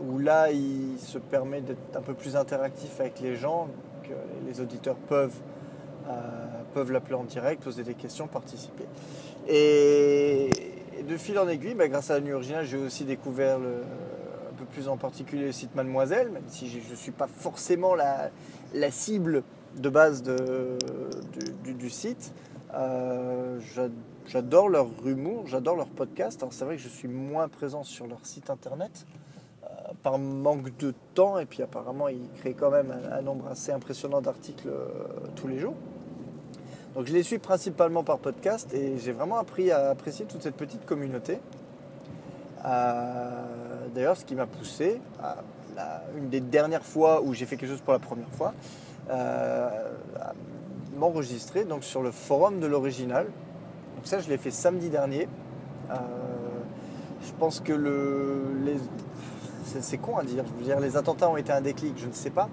où 0.00 0.18
là 0.18 0.50
il 0.50 0.98
se 0.98 1.18
permet 1.18 1.60
d'être 1.60 1.96
un 1.96 2.00
peu 2.00 2.14
plus 2.14 2.36
interactif 2.36 3.00
avec 3.00 3.20
les 3.20 3.36
gens, 3.36 3.68
que 4.04 4.14
les 4.48 4.60
auditeurs 4.60 4.96
peuvent, 4.96 5.36
euh, 6.08 6.12
peuvent 6.72 6.92
l'appeler 6.92 7.16
en 7.16 7.24
direct, 7.24 7.62
poser 7.62 7.82
des 7.82 7.94
questions, 7.94 8.26
participer. 8.26 8.84
Et, 9.48 10.50
de 11.06 11.16
fil 11.18 11.38
en 11.38 11.46
aiguille, 11.46 11.74
bah, 11.74 11.88
grâce 11.88 12.10
à 12.10 12.14
la 12.14 12.20
nuit 12.20 12.32
originale, 12.32 12.64
j'ai 12.64 12.78
aussi 12.78 13.04
découvert 13.04 13.58
le, 13.58 13.82
peu 14.56 14.64
plus 14.64 14.88
en 14.88 14.96
particulier 14.96 15.46
le 15.46 15.52
site 15.52 15.74
Mademoiselle, 15.74 16.30
même 16.30 16.48
si 16.48 16.68
je 16.68 16.90
ne 16.90 16.96
suis 16.96 17.12
pas 17.12 17.28
forcément 17.28 17.94
la, 17.94 18.30
cible 18.90 19.42
de 19.76 19.88
base 19.88 20.22
du, 20.22 21.90
site. 21.90 22.32
Euh, 22.74 23.60
j'adore 24.26 24.68
leur 24.68 24.88
humour, 25.04 25.46
j'adore 25.46 25.76
leur 25.76 25.88
podcast. 25.88 26.42
Alors 26.42 26.52
c'est 26.52 26.64
vrai 26.64 26.76
que 26.76 26.82
je 26.82 26.88
suis 26.88 27.08
moins 27.08 27.48
présent 27.48 27.84
sur 27.84 28.06
leur 28.06 28.24
site 28.24 28.50
internet 28.50 29.06
euh, 29.64 29.66
par 30.02 30.18
manque 30.18 30.76
de 30.78 30.92
temps 31.14 31.38
et 31.38 31.46
puis 31.46 31.62
apparemment 31.62 32.08
ils 32.08 32.28
créent 32.38 32.54
quand 32.54 32.70
même 32.70 32.92
un, 33.12 33.22
nombre 33.22 33.46
assez 33.48 33.72
impressionnant 33.72 34.20
d'articles 34.20 34.68
euh, 34.68 34.88
tous 35.36 35.46
les 35.46 35.58
jours. 35.58 35.74
Donc 36.94 37.06
je 37.06 37.12
les 37.12 37.22
suis 37.22 37.38
principalement 37.38 38.02
par 38.02 38.18
podcast 38.18 38.72
et 38.72 38.98
j'ai 38.98 39.12
vraiment 39.12 39.36
appris 39.36 39.70
à 39.70 39.90
apprécier 39.90 40.24
toute 40.24 40.42
cette 40.42 40.56
petite 40.56 40.86
communauté. 40.86 41.38
D'ailleurs, 43.94 44.16
ce 44.16 44.24
qui 44.24 44.34
m'a 44.34 44.46
poussé, 44.46 45.00
à 45.20 45.36
une 46.16 46.28
des 46.28 46.40
dernières 46.40 46.84
fois 46.84 47.22
où 47.22 47.34
j'ai 47.34 47.46
fait 47.46 47.56
quelque 47.56 47.70
chose 47.70 47.80
pour 47.80 47.92
la 47.92 47.98
première 47.98 48.30
fois, 48.30 48.54
euh, 49.10 49.92
à 50.18 50.32
m'enregistrer 50.96 51.64
donc 51.64 51.84
sur 51.84 52.02
le 52.02 52.10
forum 52.10 52.60
de 52.60 52.66
l'original. 52.66 53.26
Donc 53.96 54.06
ça, 54.06 54.20
je 54.20 54.28
l'ai 54.28 54.38
fait 54.38 54.50
samedi 54.50 54.88
dernier. 54.88 55.28
Euh, 55.90 55.94
je 57.22 57.32
pense 57.38 57.60
que 57.60 57.72
le, 57.72 58.76
c'est 59.64 59.98
con 59.98 60.16
à 60.16 60.24
dire. 60.24 60.44
Je 60.46 60.58
veux 60.58 60.64
dire, 60.64 60.80
les 60.80 60.96
attentats 60.96 61.28
ont 61.28 61.36
été 61.36 61.52
un 61.52 61.60
déclic, 61.60 61.94
je 61.98 62.06
ne 62.06 62.12
sais 62.12 62.30
pas. 62.30 62.48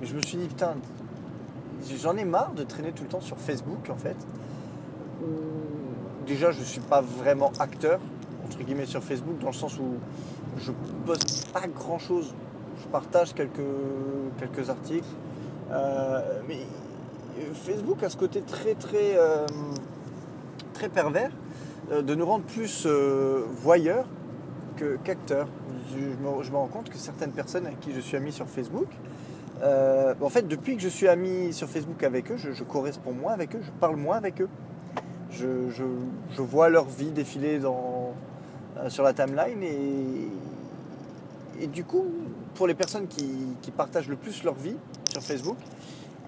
Mais 0.00 0.06
je 0.06 0.14
me 0.14 0.20
suis 0.20 0.36
dit, 0.36 0.46
putain, 0.46 0.74
j'en 2.00 2.16
ai 2.16 2.24
marre 2.24 2.52
de 2.52 2.64
traîner 2.64 2.92
tout 2.92 3.04
le 3.04 3.08
temps 3.08 3.20
sur 3.20 3.38
Facebook 3.38 3.90
en 3.90 3.96
fait. 3.96 4.16
Déjà, 6.26 6.52
je 6.52 6.60
ne 6.60 6.64
suis 6.64 6.80
pas 6.80 7.00
vraiment 7.00 7.50
acteur, 7.58 7.98
entre 8.50 8.64
guillemets, 8.64 8.86
sur 8.86 9.02
Facebook, 9.02 9.38
dans 9.38 9.48
le 9.48 9.52
sens 9.52 9.78
où 9.78 9.94
je 10.58 10.72
poste 11.06 11.50
pas 11.52 11.66
grand 11.68 11.98
chose. 11.98 12.34
Je 12.82 12.88
partage 12.88 13.32
quelques, 13.32 13.60
quelques 14.38 14.68
articles. 14.68 15.08
Euh, 15.70 16.40
mais 16.48 16.58
Facebook 17.54 18.02
a 18.02 18.10
ce 18.10 18.16
côté 18.16 18.40
très 18.40 18.74
très 18.74 19.16
euh, 19.16 19.46
très 20.74 20.88
pervers 20.88 21.30
euh, 21.92 22.02
de 22.02 22.14
nous 22.16 22.26
rendre 22.26 22.44
plus 22.44 22.86
voyeurs 23.62 24.06
qu'acteurs. 25.04 25.46
je, 25.94 26.50
me, 26.50 26.56
rends 26.56 26.66
compte 26.66 26.88
que 26.88 26.96
certaines 26.96 27.32
personnes 27.32 27.66
avec 27.66 27.80
qui 27.80 27.92
je 27.92 28.00
suis 28.00 28.16
ami 28.16 28.32
sur 28.32 28.48
Facebook, 28.48 28.88
en 29.62 30.28
fait, 30.30 30.48
depuis 30.48 30.74
que 30.76 30.82
je 30.82 30.88
suis 30.88 31.06
ami 31.06 31.52
sur 31.52 31.68
Facebook 31.68 32.02
avec 32.02 32.32
eux, 32.32 32.38
je, 32.38 32.64
corresponds 32.64 33.12
moins 33.12 33.32
avec 33.32 33.54
eux, 33.54 33.60
je 33.62 33.70
parle 33.78 33.96
moins 33.96 34.16
avec 34.16 34.40
eux. 34.40 34.48
Je, 35.30 35.68
je, 35.68 35.84
je 36.30 36.42
vois 36.42 36.70
leur 36.70 36.86
vie 36.86 37.10
défiler 37.10 37.58
dans, 37.58 37.89
sur 38.88 39.04
la 39.04 39.12
timeline 39.12 39.62
et, 41.60 41.66
du 41.66 41.84
coup, 41.84 42.06
pour 42.54 42.66
les 42.66 42.74
personnes 42.74 43.06
qui, 43.06 43.70
partagent 43.76 44.08
le 44.08 44.16
plus 44.16 44.42
leur 44.42 44.54
vie 44.54 44.76
sur 45.10 45.22
Facebook, 45.22 45.56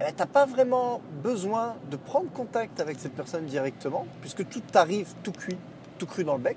eh 0.00 0.04
ben, 0.04 0.14
tu 0.16 0.26
pas 0.26 0.47
vraiment 0.47 1.00
besoin 1.23 1.75
de 1.90 1.97
prendre 1.97 2.30
contact 2.30 2.80
avec 2.80 2.99
cette 2.99 3.14
personne 3.14 3.44
directement, 3.47 4.06
puisque 4.21 4.49
tout 4.49 4.62
arrive 4.75 5.09
tout 5.23 5.32
cuit, 5.32 5.56
tout 5.99 6.06
cru 6.06 6.25
dans 6.25 6.35
le 6.35 6.40
bec. 6.40 6.56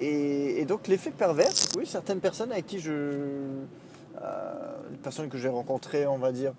Et, 0.00 0.64
donc 0.64 0.88
l'effet 0.88 1.10
pervers, 1.10 1.52
oui, 1.76 1.86
certaines 1.86 2.20
personnes 2.20 2.52
avec 2.52 2.66
qui 2.66 2.80
je, 2.80 2.90
euh, 2.90 4.52
les 4.90 4.96
personnes 4.98 5.28
que 5.28 5.38
j'ai 5.38 5.48
rencontrées, 5.48 6.06
on 6.06 6.18
va 6.18 6.32
dire, 6.32 6.52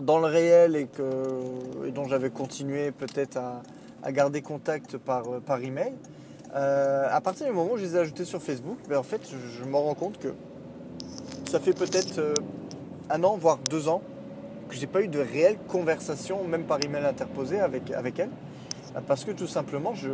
dans 0.00 0.18
le 0.18 0.26
réel 0.26 0.76
et, 0.76 0.86
que, 0.86 1.90
dont 1.90 2.06
j'avais 2.06 2.30
continué 2.30 2.90
peut-être 2.90 3.36
à, 3.36 3.62
à, 4.02 4.12
garder 4.12 4.42
contact 4.42 4.96
par, 4.98 5.24
par 5.46 5.60
email. 5.62 5.92
Euh, 6.56 7.06
à 7.10 7.20
partir 7.20 7.46
du 7.46 7.52
moment 7.52 7.72
où 7.72 7.76
je 7.76 7.84
les 7.84 7.96
ai 7.96 7.98
ajoutés 7.98 8.24
sur 8.24 8.40
Facebook, 8.40 8.78
ben 8.88 8.98
en 8.98 9.02
fait, 9.02 9.20
je, 9.30 9.64
me 9.64 9.76
rends 9.76 9.94
compte 9.94 10.18
que 10.18 10.28
ça 11.50 11.60
fait 11.60 11.74
peut-être 11.74 12.18
euh, 12.18 12.34
un 13.10 13.22
an, 13.24 13.36
voire 13.36 13.58
deux 13.68 13.88
ans, 13.88 14.00
que 14.70 14.74
j'ai 14.74 14.86
pas 14.86 15.02
eu 15.02 15.08
de 15.08 15.18
réelle 15.18 15.58
conversation, 15.68 16.42
même 16.44 16.64
par 16.64 16.82
email 16.82 17.04
interposé 17.04 17.60
avec, 17.60 17.90
avec 17.90 18.18
elles. 18.18 18.30
Parce 19.06 19.24
que 19.24 19.32
tout 19.32 19.46
simplement, 19.46 19.94
je... 19.94 20.08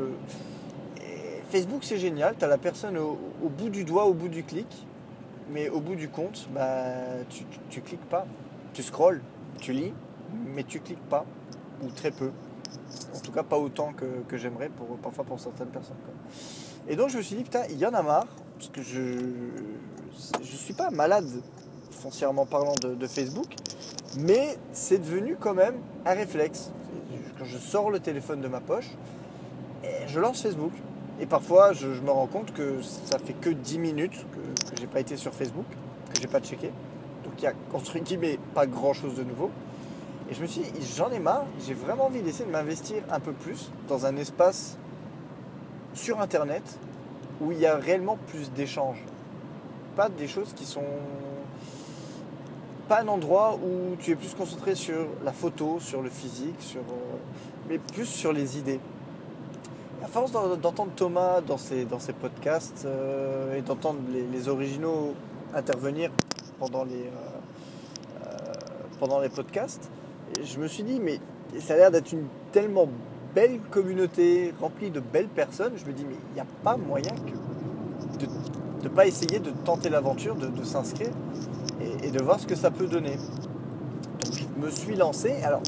Facebook 1.51 1.85
c'est 1.85 1.99
génial, 1.99 2.35
tu 2.37 2.45
as 2.45 2.49
la 2.49 2.59
personne 2.59 2.97
au, 2.99 3.19
bout 3.49 3.69
du 3.69 3.85
doigt, 3.85 4.07
au 4.07 4.15
bout 4.15 4.29
du 4.29 4.43
clic, 4.43 4.67
mais 5.53 5.69
au 5.69 5.81
bout 5.81 5.95
du 5.95 6.09
compte, 6.09 6.49
tu, 7.29 7.45
tu, 7.45 7.59
tu 7.69 7.81
cliques 7.83 8.09
pas. 8.09 8.27
Tu 8.73 8.83
scrolles, 8.83 9.21
tu 9.61 9.73
lis, 9.73 9.93
mais 10.55 10.65
tu 10.65 10.81
cliques 10.81 11.09
pas, 11.09 11.27
ou 11.83 11.89
très 11.91 12.11
peu. 12.11 12.31
En 13.15 13.21
tout 13.21 13.33
cas, 13.33 13.43
pas 13.43 13.59
autant 13.59 13.93
que, 13.93 14.37
j'aimerais, 14.37 14.71
parfois 15.03 15.25
pour 15.25 15.41
certaines 15.41 15.69
personnes. 15.69 15.97
Et 16.89 16.97
donc, 16.97 17.11
je 17.11 17.19
me 17.19 17.23
suis 17.23 17.37
dit, 17.37 17.45
putain, 17.45 17.63
il 17.71 17.79
y 17.79 17.87
en 17.87 17.95
a 17.95 18.03
marre, 18.03 18.27
parce 18.59 18.71
que 18.71 18.83
je 18.83 19.01
ne 20.39 20.45
suis 20.45 20.75
pas 20.75 20.91
malade, 20.91 21.29
foncièrement 21.91 22.47
parlant, 22.47 22.75
de, 22.83 23.07
Facebook, 23.07 23.55
mais 24.19 24.57
c'est 24.73 24.99
devenu 24.99 25.37
quand 25.39 25.55
même 25.55 25.77
un 26.05 26.15
réflexe. 26.15 26.71
Quand 27.39 27.45
je 27.45 27.59
sors 27.59 27.91
le 27.91 28.01
téléphone 28.01 28.41
de 28.41 28.49
ma 28.49 28.61
poche, 28.61 28.91
je 30.07 30.21
lance 30.21 30.43
Facebook. 30.43 30.73
Et 31.21 31.27
parfois, 31.27 31.73
je, 31.73 31.93
je, 31.93 32.01
me 32.01 32.11
rends 32.11 32.27
compte 32.27 32.53
que 32.53 32.81
ça 32.83 33.19
fait 33.19 33.35
que 33.35 33.51
10 33.51 33.79
minutes 33.79 34.27
que, 34.33 34.71
que 34.71 34.81
j'ai 34.81 34.87
pas 34.87 35.01
été 35.01 35.17
sur 35.17 35.33
Facebook, 35.33 35.67
que 36.13 36.21
j'ai 36.21 36.27
pas 36.27 36.41
checké. 36.41 36.71
Donc 37.25 37.35
il 37.39 37.45
y 37.45 37.47
a 37.47 37.53
entre 37.73 37.99
guillemets 37.99 38.39
pas 38.55 38.67
grand 38.67 38.93
chose 38.93 39.15
de 39.15 39.23
nouveau. 39.23 39.51
Et 40.33 40.35
je 40.35 40.41
me 40.41 40.47
suis 40.47 40.63
dit, 40.63 40.95
j'en 40.97 41.11
ai 41.11 41.19
marre, 41.19 41.45
j'ai 41.67 41.75
vraiment 41.75 42.07
envie 42.07 42.23
d'essayer 42.23 42.47
de 42.47 42.51
m'investir 42.51 43.03
un 43.11 43.21
peu 43.21 43.33
plus 43.33 43.71
dans 43.87 44.07
un 44.07 44.17
espace 44.17 44.79
sur 45.93 46.23
Internet 46.23 46.63
où 47.43 47.53
il 47.53 47.59
y 47.59 47.67
a 47.67 47.77
réellement 47.77 48.17
plus 48.29 48.51
d'échanges. 48.51 49.05
Pas 49.95 50.09
des 50.09 50.27
choses 50.27 50.55
qui 50.55 50.65
sont. 50.65 50.87
Pas 52.89 53.03
un 53.03 53.09
endroit 53.09 53.59
où 53.63 53.95
tu 53.97 54.13
es 54.13 54.15
plus 54.15 54.33
concentré 54.33 54.75
sur 54.75 55.07
la 55.23 55.35
photo, 55.35 55.79
sur 55.81 56.01
le 56.01 56.09
physique, 56.09 56.61
sur, 56.61 56.81
euh, 56.81 57.19
mais 57.69 57.77
plus 57.77 58.07
sur 58.07 58.33
les 58.33 58.57
idées 58.57 58.81
à 60.03 60.09
force 60.09 60.33
d'entendre 60.33 60.93
Thomas 60.97 61.43
dans 61.43 61.59
ses, 61.59 61.85
dans 61.85 61.99
ses 61.99 62.15
podcasts 62.15 62.87
euh, 62.87 63.59
et 63.59 63.61
d'entendre 63.61 64.01
les, 64.11 64.23
les, 64.23 64.49
originaux 64.49 65.15
intervenir 65.55 66.11
pendant 66.59 66.85
les, 66.85 67.05
euh, 67.05 68.33
pendant 68.99 69.21
les 69.21 69.29
podcasts, 69.29 69.91
je 70.43 70.59
me 70.59 70.67
suis 70.67 70.83
dit, 70.83 71.01
mais 71.01 71.19
ça 71.61 71.75
a 71.75 71.77
l'air 71.77 71.91
d'être 71.91 72.13
une 72.13 72.27
tellement 72.53 72.89
belle 73.35 73.61
communauté 73.71 74.53
remplie 74.61 74.91
de 74.91 75.01
belles 75.01 75.29
personnes. 75.29 75.73
Je 75.77 75.85
me 75.85 75.93
dis, 75.93 76.05
mais 76.09 76.17
il 76.31 76.35
n'y 76.35 76.41
a 76.41 76.47
pas 76.63 76.77
moyen 76.77 77.13
que 77.13 78.19
de 78.19 78.29
ne 78.85 78.89
pas 78.89 79.07
essayer 79.07 79.39
de 79.39 79.51
tenter 79.65 79.89
l'aventure, 79.89 80.35
de, 80.35 80.65
s'inscrire 80.65 81.11
et, 82.03 82.11
de 82.11 82.23
voir 82.23 82.41
ce 82.41 82.47
que 82.47 82.57
ça 82.57 82.71
peut 82.71 82.87
donner. 82.87 83.17
Donc 84.25 84.35
je 84.35 84.65
me 84.65 84.71
suis 84.71 84.97
lancé. 84.97 85.35
Alors, 85.45 85.63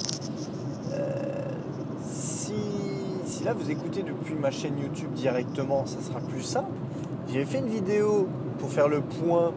là 3.45 3.53
vous 3.53 3.71
écoutez 3.71 4.03
depuis 4.03 4.35
ma 4.35 4.51
chaîne 4.51 4.79
YouTube 4.79 5.13
directement, 5.13 5.85
ça 5.87 6.01
sera 6.01 6.19
plus 6.21 6.41
simple. 6.41 6.73
J'ai 7.31 7.45
fait 7.45 7.59
une 7.59 7.69
vidéo 7.69 8.27
pour 8.59 8.71
faire 8.71 8.89
le 8.89 9.03
point 9.03 9.53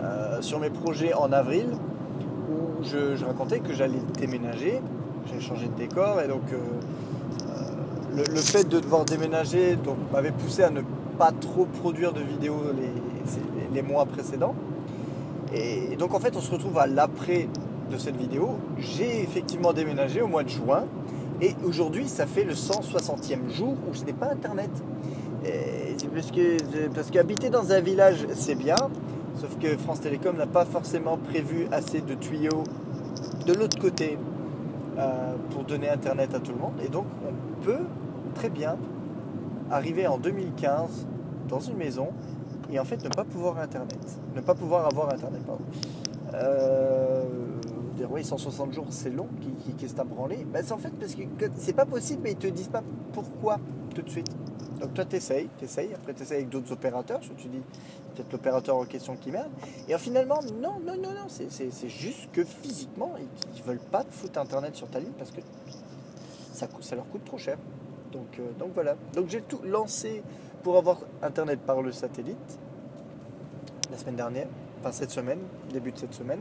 euh, 0.00 0.40
sur 0.40 0.60
mes 0.60 0.70
projets 0.70 1.12
en 1.12 1.32
avril 1.32 1.66
je, 2.84 3.24
racontais 3.24 3.60
que 3.60 3.72
j'allais 3.72 4.00
déménager, 4.18 4.80
j'allais 5.26 5.40
changer 5.40 5.66
de 5.66 5.74
décor 5.74 6.20
et 6.20 6.28
donc 6.28 6.42
euh, 6.52 6.56
euh, 8.16 8.24
le, 8.30 8.40
fait 8.40 8.68
de 8.68 8.80
devoir 8.80 9.04
déménager 9.04 9.78
m'avait 10.12 10.32
poussé 10.32 10.62
à 10.62 10.70
ne 10.70 10.82
pas 11.18 11.32
trop 11.32 11.66
produire 11.66 12.12
de 12.12 12.20
vidéos 12.20 12.62
les, 13.72 13.82
mois 13.82 14.06
précédents. 14.06 14.54
Et, 15.54 15.96
donc 15.96 16.14
en 16.14 16.20
fait 16.20 16.36
on 16.36 16.40
se 16.40 16.50
retrouve 16.50 16.78
à 16.78 16.86
l'après 16.86 17.48
de 17.90 17.96
cette 17.98 18.16
vidéo. 18.16 18.56
J'ai 18.78 19.22
effectivement 19.22 19.72
déménagé 19.72 20.22
au 20.22 20.28
mois 20.28 20.44
de 20.44 20.48
juin 20.48 20.84
et 21.40 21.56
aujourd'hui, 21.64 22.08
ça 22.08 22.26
fait 22.26 22.44
le 22.44 22.52
160e 22.52 23.50
jour 23.50 23.74
où 23.90 23.94
je 23.94 24.04
n'ai 24.04 24.12
pas 24.12 24.26
Internet. 24.26 24.70
Et 25.44 25.96
parce 26.14 26.30
parce 26.94 27.10
qu'habiter 27.10 27.50
dans 27.50 27.72
un 27.72 27.80
village, 27.80 28.26
c'est 28.34 28.54
bien, 28.54 28.76
sauf 29.36 29.58
que 29.58 29.76
France 29.76 30.00
Télécom 30.00 30.36
n'a 30.36 30.46
pas 30.46 30.64
forcément 30.64 31.16
prévu 31.16 31.66
assez 31.72 32.00
de 32.00 32.14
tuyaux 32.14 32.64
de 33.46 33.52
l'autre 33.52 33.78
côté 33.78 34.18
euh, 34.98 35.34
pour 35.50 35.64
donner 35.64 35.88
Internet 35.88 36.34
à 36.34 36.40
tout 36.40 36.52
le 36.52 36.58
monde. 36.58 36.74
Et 36.84 36.88
donc, 36.88 37.06
on 37.26 37.62
peut 37.62 37.84
très 38.34 38.50
bien 38.50 38.76
arriver 39.70 40.06
en 40.06 40.18
2015 40.18 41.06
dans 41.48 41.60
une 41.60 41.76
maison 41.76 42.08
et 42.70 42.78
en 42.78 42.84
fait 42.84 43.02
ne 43.04 43.08
pas 43.08 43.24
pouvoir 43.24 43.58
Internet, 43.58 43.98
ne 44.34 44.40
pas 44.40 44.54
pouvoir 44.54 44.86
avoir 44.86 45.12
Internet. 45.12 45.42
Pardon. 45.46 45.64
Euh, 46.34 47.24
dire 47.96 48.10
oui 48.10 48.24
160 48.24 48.72
jours 48.72 48.86
c'est 48.88 49.10
long, 49.10 49.28
qu'est-ce 49.78 49.92
que 49.92 49.98
t'as 49.98 50.04
branlé 50.04 50.46
ben, 50.50 50.62
C'est 50.64 50.72
en 50.72 50.78
fait 50.78 50.92
parce 50.98 51.14
que 51.14 51.22
c'est 51.56 51.74
pas 51.74 51.84
possible 51.84 52.22
mais 52.24 52.32
ils 52.32 52.38
te 52.38 52.46
disent 52.46 52.68
pas 52.68 52.82
pourquoi 53.12 53.58
tout 53.94 54.02
de 54.02 54.08
suite. 54.08 54.30
Donc 54.82 54.94
toi 54.94 55.04
t'essayes, 55.04 55.48
t'essayes, 55.58 55.94
après 55.94 56.12
t'essayes 56.12 56.38
avec 56.38 56.48
d'autres 56.48 56.72
opérateurs, 56.72 57.20
parce 57.20 57.30
tu 57.38 57.48
dis 57.48 57.62
peut-être 58.14 58.32
l'opérateur 58.32 58.76
en 58.76 58.84
question 58.84 59.16
qui 59.16 59.30
merde. 59.30 59.50
Et 59.88 59.96
finalement, 59.96 60.40
non, 60.60 60.80
non, 60.84 60.96
non, 60.96 61.12
non, 61.12 61.28
c'est 61.28 61.88
juste 61.88 62.30
que 62.32 62.44
physiquement, 62.44 63.12
ils, 63.18 63.56
ils 63.56 63.62
veulent 63.62 63.78
pas 63.78 64.02
te 64.02 64.12
foutre 64.12 64.38
internet 64.40 64.74
sur 64.74 64.88
ta 64.88 64.98
ligne 64.98 65.12
parce 65.16 65.30
que 65.30 65.40
ça, 66.52 66.66
ça 66.80 66.96
leur 66.96 67.08
coûte 67.08 67.24
trop 67.24 67.38
cher. 67.38 67.56
Donc, 68.12 68.38
euh, 68.38 68.52
donc 68.58 68.70
voilà. 68.74 68.96
Donc 69.14 69.28
j'ai 69.28 69.40
tout 69.40 69.60
lancé 69.64 70.22
pour 70.62 70.76
avoir 70.76 70.98
Internet 71.22 71.60
par 71.60 71.82
le 71.82 71.92
satellite 71.92 72.58
la 73.90 73.98
semaine 73.98 74.16
dernière, 74.16 74.46
enfin 74.80 74.92
cette 74.92 75.10
semaine, 75.10 75.40
début 75.72 75.92
de 75.92 75.98
cette 75.98 76.14
semaine. 76.14 76.40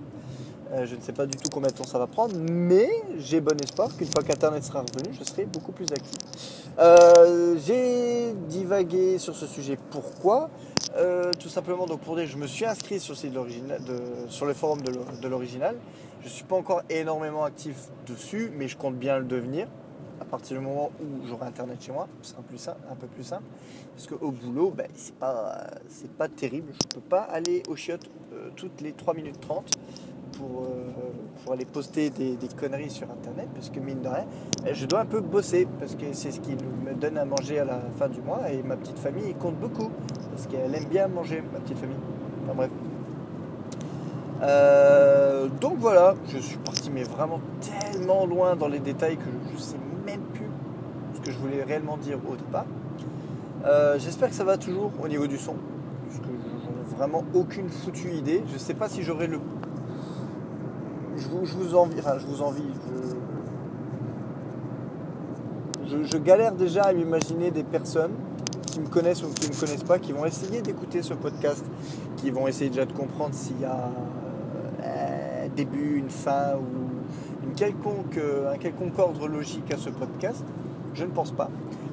Euh, 0.72 0.86
je 0.86 0.96
ne 0.96 1.02
sais 1.02 1.12
pas 1.12 1.26
du 1.26 1.38
tout 1.38 1.50
combien 1.52 1.70
de 1.70 1.76
temps 1.76 1.84
ça 1.84 2.00
va 2.00 2.08
prendre, 2.08 2.34
mais 2.38 2.90
j'ai 3.18 3.42
bon 3.42 3.60
espoir 3.62 3.90
qu'une 3.96 4.08
fois 4.08 4.24
qu'Internet 4.24 4.64
sera 4.64 4.82
revenu, 4.82 5.14
je 5.20 5.24
serai 5.26 5.46
beaucoup 5.46 5.74
plus 5.74 5.92
actif. 5.92 6.16
Euh, 6.80 7.58
j'ai 7.66 8.32
divagué 8.48 9.18
sur 9.18 9.36
ce 9.36 9.48
sujet. 9.48 9.78
Pourquoi? 9.90 10.50
Euh, 10.96 11.34
Tout 11.38 11.50
simplement 11.50 11.86
donc 11.88 12.00
pour 12.00 12.16
dire, 12.16 12.26
je 12.26 12.38
me 12.38 12.48
suis 12.48 12.66
inscrit 12.66 13.02
sur, 13.02 13.16
le, 13.16 14.54
forum 14.54 14.80
de 14.82 15.28
l'original. 15.28 15.76
Je 16.22 16.28
ne 16.28 16.32
suis 16.32 16.46
pas 16.46 16.56
encore 16.56 16.84
énormément 16.90 17.44
actif 17.44 17.76
dessus, 18.08 18.50
mais 18.56 18.70
je 18.70 18.78
compte 18.78 18.96
bien 18.96 19.18
le 19.20 19.26
devenir 19.26 19.68
à 20.22 20.24
partir 20.24 20.58
du 20.58 20.64
moment 20.64 20.92
où 21.02 21.28
j'aurai 21.28 21.48
internet 21.48 21.82
chez 21.82 21.92
moi, 21.92 22.08
ce 22.22 22.32
sera 22.32 22.44
plus 22.44 22.70
un 22.70 22.96
peu 22.96 23.08
plus 23.08 23.24
simple. 23.24 23.44
Parce 23.96 24.08
qu'au 24.08 24.32
boulot, 24.32 24.70
ben, 24.70 24.88
c'est 24.94 25.16
pas, 25.16 26.28
terrible. 26.38 26.72
Je 26.74 26.88
ne 26.88 27.02
peux 27.02 27.10
pas 27.10 27.22
aller 27.22 27.64
au 27.68 27.76
chiottes 27.76 28.08
toutes 28.56 28.82
les 28.82 28.94
3 28.94 29.16
minutes 29.16 29.42
30 29.42 29.66
pour, 30.38 30.64
euh, 30.64 30.92
pour 31.44 31.54
aller 31.54 31.66
poster 31.66 32.10
des, 32.10 32.38
conneries 32.60 32.90
sur 32.90 33.10
internet 33.10 33.48
parce 33.54 33.70
que 33.70 33.80
mine 33.80 34.02
de 34.02 34.08
rien, 34.08 34.26
eh, 34.66 34.74
je 34.74 34.86
dois 34.86 35.02
un 35.02 35.06
peu 35.06 35.22
bosser 35.22 35.68
parce 35.80 35.96
que 35.96 36.06
c'est 36.14 36.32
ce 36.32 36.40
qui 36.40 36.52
me 36.86 36.94
donne 36.94 37.18
à 37.18 37.26
manger 37.26 37.60
à 37.60 37.66
la 37.66 37.82
fin 37.98 38.08
du 38.08 38.22
mois 38.22 38.50
et 38.52 38.62
ma 38.64 38.76
petite 38.76 39.00
famille 39.00 39.34
compte 39.36 39.56
beaucoup 39.56 39.90
parce 40.32 40.48
qu'elle 40.48 40.74
aime 40.76 40.86
bien 40.86 41.08
manger, 41.08 41.44
ma 41.54 41.60
petite 41.60 41.78
famille. 41.78 41.98
Enfin 42.44 42.54
bref. 42.56 42.70
Euh, 44.42 45.48
donc 45.60 45.78
voilà, 45.78 46.16
je 46.34 46.40
suis 46.40 46.58
parti 46.58 46.90
mais 46.90 47.04
vraiment 47.04 47.40
tellement 47.62 48.26
loin 48.26 48.56
dans 48.56 48.68
les 48.68 48.80
détails 48.80 49.18
que 49.18 49.30
je 49.50 49.56
ne 49.56 49.60
sais 49.60 49.78
même 50.06 50.22
plus 50.34 50.50
ce 51.16 51.22
que 51.22 51.32
je 51.32 51.38
voulais 51.38 51.64
réellement 51.64 51.98
dire 51.98 52.18
au 52.28 52.36
départ. 52.36 52.66
Euh, 53.66 54.00
j'espère 54.00 54.30
que 54.30 54.36
ça 54.36 54.44
va 54.44 54.58
toujours 54.58 54.92
au 55.02 55.08
niveau 55.08 55.28
du 55.28 55.38
son, 55.38 55.56
parce 56.08 56.20
que 56.20 56.34
j'en 56.64 56.72
ai 56.72 56.96
vraiment 56.96 57.24
aucune 57.36 57.70
foutue 57.70 58.14
idée. 58.14 58.44
Je 58.48 58.54
ne 58.54 58.60
sais 58.60 58.74
pas 58.74 58.90
si 58.90 59.04
j'aurai 59.04 59.28
le 59.28 59.40
je 61.44 61.54
vous, 61.56 61.76
envie, 61.76 62.00
enfin 62.00 62.18
je 62.20 62.26
vous 62.26 62.42
envie, 62.42 62.64
je, 65.88 66.18
galère 66.18 66.54
déjà 66.54 66.84
à 66.84 66.94
m'imaginer 66.94 67.52
des 67.52 67.64
personnes 67.64 68.12
qui 68.66 68.80
me 68.80 68.88
connaissent 68.88 69.24
ou 69.24 69.28
qui 69.28 69.50
ne 69.50 69.56
me 69.56 69.60
connaissent 69.60 69.84
pas, 69.84 70.00
qui 70.00 70.12
vont 70.12 70.26
essayer 70.26 70.62
d'écouter 70.62 71.02
ce 71.02 71.14
podcast, 71.14 71.66
qui 72.18 72.30
vont 72.30 72.48
essayer 72.48 72.70
déjà 72.70 72.86
de 72.86 72.94
comprendre 72.94 73.34
s'il 73.34 73.60
y 73.60 73.66
a 73.66 73.92
euh, 74.84 75.46
un 75.46 75.50
début, 75.50 75.98
une 75.98 76.10
fin 76.10 76.56
ou 76.56 77.46
une 77.48 77.54
quelconque, 77.54 78.20
un 78.52 78.58
quelconque 78.58 78.98
ordre 79.00 79.28
logique 79.28 79.74
à 79.74 79.78
ce 79.78 79.90
podcast. 79.90 80.44
Je 80.94 81.06
ne 81.06 81.12
pense 81.12 81.32
pas. 81.32 81.50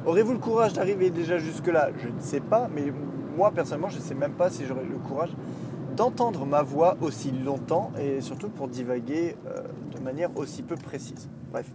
Aurez-vous 0.06 0.32
le 0.32 0.38
courage 0.38 0.72
d'arriver 0.72 1.10
déjà 1.10 1.38
jusque-là? 1.38 1.90
Je 2.02 2.08
ne 2.08 2.20
sais 2.20 2.40
pas, 2.40 2.68
mais 2.74 2.92
moi 3.36 3.50
personnellement, 3.52 3.88
je 3.88 3.98
ne 3.98 4.02
sais 4.02 4.14
même 4.14 4.32
pas 4.32 4.50
si 4.50 4.66
j'aurai 4.66 4.84
le 4.84 4.96
courage 5.08 5.30
d'entendre 5.98 6.46
ma 6.46 6.62
voix 6.62 6.96
aussi 7.00 7.32
longtemps 7.32 7.90
et 8.00 8.20
surtout 8.20 8.48
pour 8.48 8.68
divaguer 8.68 9.34
euh, 9.46 9.62
de 9.92 10.00
manière 10.00 10.30
aussi 10.36 10.62
peu 10.62 10.76
précise. 10.76 11.28
Bref. 11.50 11.66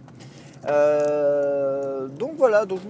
Euh, 0.66 2.08
donc 2.08 2.32
voilà, 2.38 2.64
donc 2.64 2.80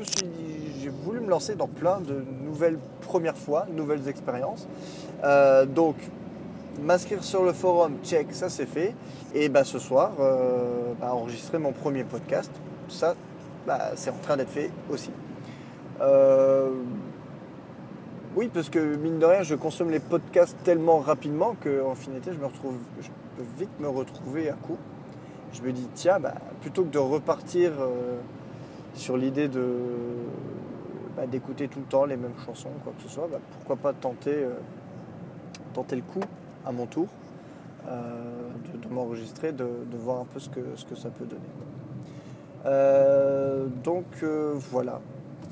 j'ai 0.80 0.88
voulu 0.88 1.18
me 1.18 1.28
lancer 1.28 1.56
dans 1.56 1.66
plein 1.66 2.00
de 2.00 2.24
nouvelles 2.44 2.78
premières 3.00 3.36
fois, 3.36 3.66
nouvelles 3.72 4.06
expériences. 4.08 4.68
Euh, 5.24 5.66
donc 5.66 5.96
m'inscrire 6.80 7.24
sur 7.24 7.42
le 7.42 7.52
forum, 7.52 7.96
check, 8.04 8.32
ça 8.32 8.48
c'est 8.48 8.66
fait. 8.66 8.94
Et 9.34 9.48
bah, 9.48 9.64
ce 9.64 9.80
soir, 9.80 10.12
bah, 11.00 11.12
enregistrer 11.12 11.58
mon 11.58 11.72
premier 11.72 12.04
podcast, 12.04 12.52
ça 12.88 13.14
bah, 13.66 13.90
c'est 13.96 14.10
en 14.10 14.18
train 14.22 14.36
d'être 14.36 14.50
fait 14.50 14.70
aussi. 14.88 15.10
Oui, 18.36 18.50
parce 18.52 18.68
que 18.68 18.96
mine 18.96 19.20
de 19.20 19.26
rien, 19.26 19.44
je 19.44 19.54
consomme 19.54 19.90
les 19.90 20.00
podcasts 20.00 20.56
tellement 20.64 20.98
rapidement 20.98 21.54
qu'en 21.62 21.94
finalité, 21.94 22.32
je, 22.32 22.38
me 22.40 22.46
retrouve, 22.46 22.74
je 23.00 23.08
peux 23.36 23.44
vite 23.56 23.70
me 23.78 23.88
retrouver 23.88 24.48
à 24.48 24.54
coup. 24.54 24.76
Je 25.52 25.62
me 25.62 25.70
dis, 25.70 25.86
tiens, 25.94 26.18
bah, 26.18 26.34
plutôt 26.60 26.82
que 26.82 26.90
de 26.90 26.98
repartir 26.98 27.70
euh, 27.78 28.16
sur 28.94 29.16
l'idée 29.16 29.46
de, 29.46 29.64
bah, 31.16 31.28
d'écouter 31.28 31.68
tout 31.68 31.78
le 31.78 31.84
temps 31.84 32.06
les 32.06 32.16
mêmes 32.16 32.34
chansons, 32.44 32.70
quoi 32.82 32.92
que 32.96 33.04
ce 33.04 33.08
soit, 33.08 33.28
bah, 33.30 33.38
pourquoi 33.52 33.76
pas 33.76 33.92
tenter, 33.92 34.34
euh, 34.34 34.54
tenter 35.72 35.94
le 35.94 36.02
coup 36.02 36.24
à 36.66 36.72
mon 36.72 36.86
tour, 36.86 37.06
euh, 37.86 38.50
de, 38.82 38.88
m'enregistrer, 38.92 39.52
de, 39.52 39.64
voir 39.92 40.22
un 40.22 40.24
peu 40.24 40.40
ce 40.40 40.48
que, 40.48 40.60
ce 40.74 40.84
que 40.84 40.96
ça 40.96 41.08
peut 41.10 41.24
donner. 41.24 41.40
donc 43.84 44.06
voilà, 44.72 45.00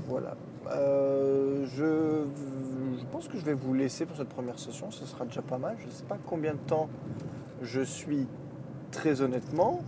voilà. 0.09 0.35
je 0.67 2.25
je 3.03 3.07
pense 3.09 3.27
que 3.29 3.37
je 3.37 3.45
vais 3.45 3.55
vous 3.55 3.75
laisser 3.75 4.07
pour 4.07 4.17
cette 4.17 4.29
première 4.29 4.59
session. 4.59 4.91
Ce 4.91 5.05
sera 5.05 5.25
déjà 5.25 5.43
pas 5.43 5.59
mal. 5.59 5.77
Je 5.81 5.87
ne 5.87 5.91
sais 5.91 6.05
pas 6.05 6.19
combien 6.27 6.53
de 6.53 6.59
temps 6.59 6.89
je 7.61 7.81
suis 7.81 8.27
très 8.93 9.21
honnêtement. 9.21 9.81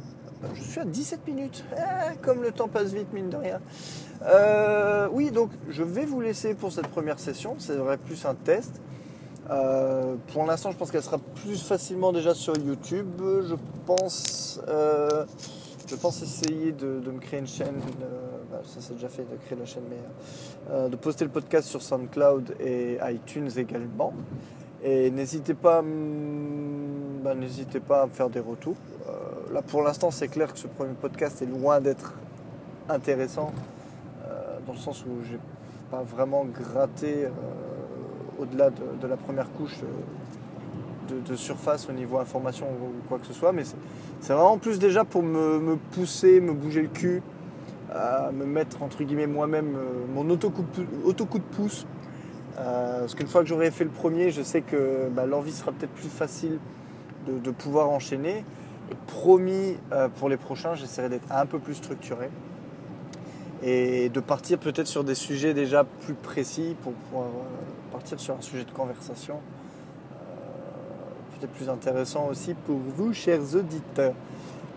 Je 0.54 0.62
suis 0.62 0.80
à 0.80 0.84
17 0.84 1.26
minutes. 1.26 1.64
Ah, 1.76 2.14
comme 2.20 2.42
le 2.42 2.50
temps 2.50 2.68
passe 2.68 2.92
vite, 2.92 3.12
mine 3.12 3.30
de 3.30 3.36
rien. 3.36 3.60
Euh, 4.22 5.08
oui, 5.12 5.30
donc 5.30 5.50
je 5.70 5.82
vais 5.82 6.04
vous 6.04 6.20
laisser 6.20 6.54
pour 6.54 6.72
cette 6.72 6.88
première 6.88 7.20
session. 7.20 7.54
C'est 7.58 7.76
vrai 7.76 7.96
plus 7.98 8.26
un 8.26 8.34
test. 8.34 8.80
Euh, 9.50 10.16
pour 10.32 10.44
l'instant, 10.44 10.72
je 10.72 10.76
pense 10.76 10.90
qu'elle 10.90 11.02
sera 11.02 11.18
plus 11.18 11.62
facilement 11.62 12.12
déjà 12.12 12.34
sur 12.34 12.56
YouTube. 12.56 13.08
Je 13.20 13.54
pense. 13.86 14.60
Euh, 14.68 15.24
je 15.88 15.96
pense 15.96 16.22
essayer 16.22 16.72
de, 16.72 17.00
me 17.10 17.20
créer 17.20 17.40
une 17.40 17.46
chaîne, 17.46 17.76
ça 18.62 18.80
c'est 18.80 18.94
déjà 18.94 19.08
fait 19.08 19.22
de 19.22 19.36
créer 19.44 19.58
la 19.58 19.64
chaîne, 19.64 19.84
mais 19.88 19.96
euh, 20.70 20.88
de 20.88 20.96
poster 20.96 21.24
le 21.24 21.30
podcast 21.30 21.68
sur 21.68 21.82
SoundCloud 21.82 22.56
et 22.60 22.98
iTunes 23.10 23.50
également. 23.56 24.12
Et 24.82 25.10
n'hésitez 25.10 25.54
pas, 25.54 25.82
bah, 27.22 27.34
n'hésitez 27.34 27.80
pas 27.80 28.02
à 28.02 28.06
me 28.06 28.12
faire 28.12 28.30
des 28.30 28.40
retours. 28.40 28.76
Euh, 29.08 29.52
là 29.52 29.62
pour 29.62 29.82
l'instant 29.82 30.10
c'est 30.10 30.28
clair 30.28 30.52
que 30.52 30.58
ce 30.58 30.66
premier 30.66 30.94
podcast 30.94 31.42
est 31.42 31.46
loin 31.46 31.80
d'être 31.80 32.14
intéressant, 32.88 33.52
dans 34.66 34.72
le 34.72 34.78
sens 34.78 35.04
où 35.04 35.22
j'ai 35.28 35.38
pas 35.90 36.02
vraiment 36.02 36.44
gratté 36.46 37.28
au-delà 38.38 38.70
de, 38.70 39.06
la 39.06 39.16
première 39.16 39.50
couche 39.52 39.80
de, 41.08 41.36
surface 41.36 41.88
au 41.88 41.92
niveau 41.92 42.18
information 42.18 42.66
ou 42.66 43.08
quoi 43.08 43.18
que 43.18 43.26
ce 43.26 43.32
soit, 43.32 43.52
mais 43.52 43.62
c'est 44.20 44.32
vraiment 44.32 44.58
plus 44.58 44.78
déjà 44.78 45.04
pour 45.04 45.22
me, 45.22 45.76
pousser, 45.92 46.40
me 46.40 46.52
bouger 46.52 46.82
le 46.82 46.88
cul, 46.88 47.22
à 47.94 48.30
me 48.32 48.44
mettre 48.44 48.82
entre 48.82 49.02
guillemets 49.04 49.26
moi-même 49.26 49.76
euh, 49.76 50.04
mon 50.12 50.28
auto-coup 50.30 50.64
de, 51.38 51.44
pouce. 51.56 51.86
Euh, 52.58 53.00
parce 53.00 53.14
qu'une 53.14 53.26
fois 53.26 53.42
que 53.42 53.48
j'aurai 53.48 53.70
fait 53.70 53.84
le 53.84 53.90
premier, 53.90 54.30
je 54.30 54.42
sais 54.42 54.60
que 54.60 55.08
bah, 55.10 55.26
l'envie 55.26 55.52
sera 55.52 55.72
peut-être 55.72 55.92
plus 55.92 56.08
facile 56.08 56.58
de, 57.26 57.50
pouvoir 57.50 57.90
enchaîner. 57.90 58.44
Et 58.90 58.94
promis, 59.06 59.76
euh, 59.92 60.08
pour 60.08 60.28
les 60.28 60.36
prochains, 60.36 60.74
j'essaierai 60.74 61.08
d'être 61.08 61.30
un 61.30 61.46
peu 61.46 61.58
plus 61.58 61.74
structuré 61.74 62.28
et 63.62 64.10
de 64.10 64.20
partir 64.20 64.58
peut-être 64.58 64.88
sur 64.88 65.04
des 65.04 65.14
sujets 65.14 65.54
déjà 65.54 65.84
plus 65.84 66.12
précis 66.12 66.76
pour 66.82 66.92
pouvoir 66.92 67.28
partir 67.92 68.20
sur 68.20 68.36
un 68.36 68.42
sujet 68.42 68.64
de 68.64 68.70
conversation 68.70 69.40
plus 71.46 71.68
intéressant 71.68 72.28
aussi 72.30 72.54
pour 72.54 72.78
vous, 72.96 73.12
chers 73.12 73.54
auditeurs. 73.54 74.14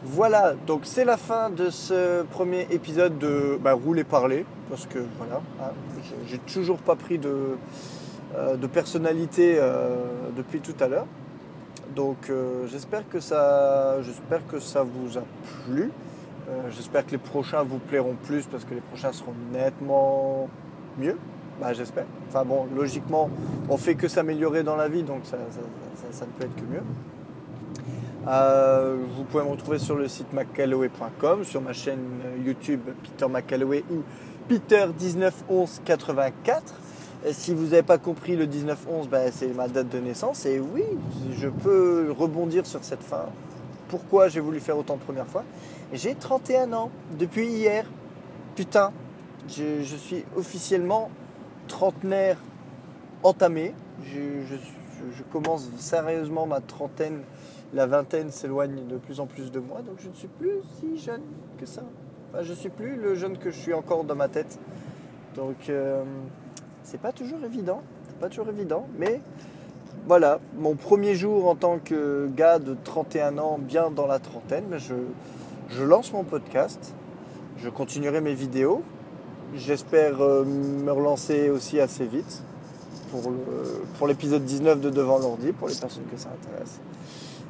Voilà, 0.04 0.54
donc 0.68 0.82
c'est 0.84 1.06
la 1.06 1.18
fin 1.18 1.50
de 1.50 1.70
ce 1.72 2.22
premier 2.24 2.68
épisode 2.70 3.18
de 3.18 3.58
bah, 3.60 3.74
Rouler 3.74 4.04
Parler, 4.04 4.46
parce 4.70 4.86
que 4.86 5.00
voilà, 5.18 5.42
hein, 5.60 5.72
j'ai 6.28 6.38
toujours 6.38 6.78
pas 6.78 6.96
pris 6.96 7.18
de, 7.18 7.58
euh, 8.36 8.56
de 8.58 8.68
personnalité 8.68 9.58
euh, 9.58 9.96
depuis 10.36 10.60
tout 10.60 10.76
à 10.80 10.88
l'heure. 10.88 11.08
Donc 11.96 12.30
euh, 12.30 12.68
j'espère 12.68 13.10
que 13.10 13.20
ça 13.20 13.98
que 14.48 14.60
ça 14.60 14.84
vous 14.84 15.18
a 15.18 15.24
plu. 15.66 15.92
j'espère 16.70 17.06
que 17.06 17.12
les 17.12 17.18
prochains 17.18 17.64
vous 17.64 17.80
plairont 17.80 18.16
plus 18.24 18.46
parce 18.46 18.66
que 18.66 18.76
les 18.76 18.82
prochains 18.82 19.12
seront 19.12 19.34
nettement 19.52 20.48
mieux. 21.00 21.18
Bah, 21.60 21.74
j'espère. 21.74 22.06
Enfin 22.30 22.46
bon, 22.46 22.68
logiquement, 22.76 23.32
on 23.68 23.78
fait 23.78 23.96
que 23.96 24.08
s'améliorer 24.08 24.62
dans 24.62 24.76
la 24.76 24.88
vie, 24.90 25.02
donc 25.02 25.22
ça, 25.24 25.38
ça, 26.12 26.26
ne 26.26 26.32
peut 26.32 26.46
être 26.46 26.56
que 26.56 26.72
mieux. 26.72 26.84
Euh, 28.28 28.98
vous 29.16 29.24
pouvez 29.24 29.44
me 29.44 29.50
retrouver 29.50 29.80
sur 29.80 29.96
le 29.96 30.10
site 30.10 30.34
macalloway.com, 30.34 31.46
sur 31.46 31.62
ma 31.62 31.72
chaîne 31.72 32.04
YouTube 32.46 32.82
Peter 33.04 33.28
Macalloway 33.28 33.86
ou 33.90 34.04
Peter191184. 34.52 36.62
si 37.32 37.54
vous 37.54 37.68
n'avez 37.68 37.84
pas 37.84 37.98
compris 37.98 38.36
le 38.36 38.46
1911, 38.46 39.08
ben, 39.08 39.32
c'est 39.34 39.48
ma 39.48 39.70
date 39.70 39.88
de 39.90 40.00
naissance. 40.00 40.46
Et 40.46 40.60
oui, 40.60 40.84
je 41.38 41.48
peux 41.48 42.14
rebondir 42.18 42.66
sur 42.66 42.84
cette 42.84 43.04
fin. 43.04 43.28
Pourquoi 43.88 44.28
j'ai 44.28 44.42
voulu 44.42 44.60
faire 44.60 44.78
autant 44.78 44.98
de 44.98 45.02
premières 45.02 45.28
fois? 45.28 45.46
J'ai 45.94 46.14
31 46.14 46.74
ans 46.74 46.92
depuis 47.18 47.48
hier. 47.48 47.86
Putain, 48.56 48.92
je 49.48 49.96
suis 49.96 50.26
officiellement 50.36 51.10
trentenaire 51.70 52.36
entamé. 53.24 53.74
Je, 54.04 55.24
commence 55.32 55.70
sérieusement 55.78 56.46
ma 56.46 56.62
trentaine. 56.62 57.22
La 57.74 57.86
vingtaine 57.86 58.32
s'éloigne 58.32 58.88
de 58.88 58.98
plus 58.98 59.20
en 59.20 59.26
plus 59.26 59.52
de 59.52 59.60
moi, 59.60 59.82
donc 59.82 59.98
je 60.00 60.08
ne 60.08 60.14
suis 60.14 60.30
plus 60.30 60.62
si 60.80 60.98
jeune 60.98 61.24
que 61.58 61.66
ça. 61.66 61.84
Bah, 62.32 62.44
je 62.44 62.54
suis 62.54 62.70
plus 62.70 62.96
le 62.96 63.16
jeune 63.16 63.38
que 63.38 63.52
je 63.52 63.58
suis 63.58 63.74
encore 63.74 64.04
dans 64.04 64.16
ma 64.16 64.30
tête. 64.30 64.60
Donc 65.36 65.70
euh, 65.70 66.04
c'est 66.84 67.00
pas 67.00 67.12
toujours 67.12 67.44
évident, 67.44 67.82
pas 68.20 68.30
toujours 68.30 68.50
évident, 68.50 68.88
mais 68.98 69.22
voilà, 70.08 70.40
mon 70.58 70.76
premier 70.76 71.16
jour 71.16 71.50
en 71.50 71.56
tant 71.56 71.80
que 71.80 72.30
gars 72.36 72.60
de 72.60 72.76
31 72.84 73.38
ans, 73.38 73.58
bien 73.60 73.92
dans 73.92 74.08
la 74.08 74.20
trentaine, 74.20 74.78
je, 75.70 75.84
lance 75.84 76.14
mon 76.14 76.24
podcast, 76.24 76.94
je 77.58 77.70
continuerai 77.70 78.22
mes 78.22 78.34
vidéos, 78.34 78.84
j'espère 79.54 80.22
euh, 80.22 80.46
me 80.46 80.92
relancer 80.92 81.50
aussi 81.50 81.80
assez 81.82 82.06
vite 82.06 82.44
pour 83.98 84.08
l'épisode 84.08 84.44
19 84.44 84.80
de 84.80 84.90
Devant 84.90 85.20
l'ordi, 85.20 85.52
pour 85.52 85.68
les 85.68 85.76
personnes 85.76 86.06
que 86.12 86.18
ça 86.18 86.30
intéresse. 86.30 86.80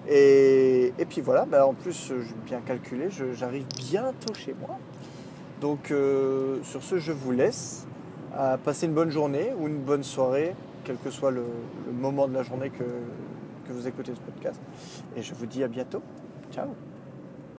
Et, 0.10 0.94
puis 1.10 1.22
voilà, 1.22 1.46
ben, 1.46 1.64
en 1.64 1.74
plus, 1.74 2.08
j'ai 2.08 2.36
bien 2.46 2.62
calculé, 2.62 3.10
j'arrive 3.34 3.66
bientôt 3.76 4.34
chez 4.34 4.56
moi. 4.60 4.78
Donc 5.62 5.92
euh, 5.92 6.60
sur 6.64 6.84
ce, 6.84 7.00
je 7.00 7.12
vous 7.12 7.32
laisse 7.32 7.88
à 8.36 8.58
passer 8.58 8.86
une 8.86 8.94
bonne 8.94 9.10
journée 9.10 9.54
ou 9.60 9.68
une 9.68 9.80
bonne 9.80 10.04
soirée, 10.04 10.54
quel 10.84 10.98
que 10.98 11.10
soit 11.10 11.32
le, 11.32 11.44
le 11.88 11.92
moment 11.92 12.28
de 12.28 12.34
la 12.34 12.44
journée 12.44 12.70
que, 12.70 12.84
que 13.68 13.74
vous 13.74 13.88
écoutez 13.88 14.14
ce 14.14 14.20
podcast. 14.20 14.62
Et 15.16 15.24
je 15.24 15.34
vous 15.34 15.48
dis 15.48 15.64
à 15.64 15.68
bientôt. 15.68 16.02
Ciao 16.52 16.97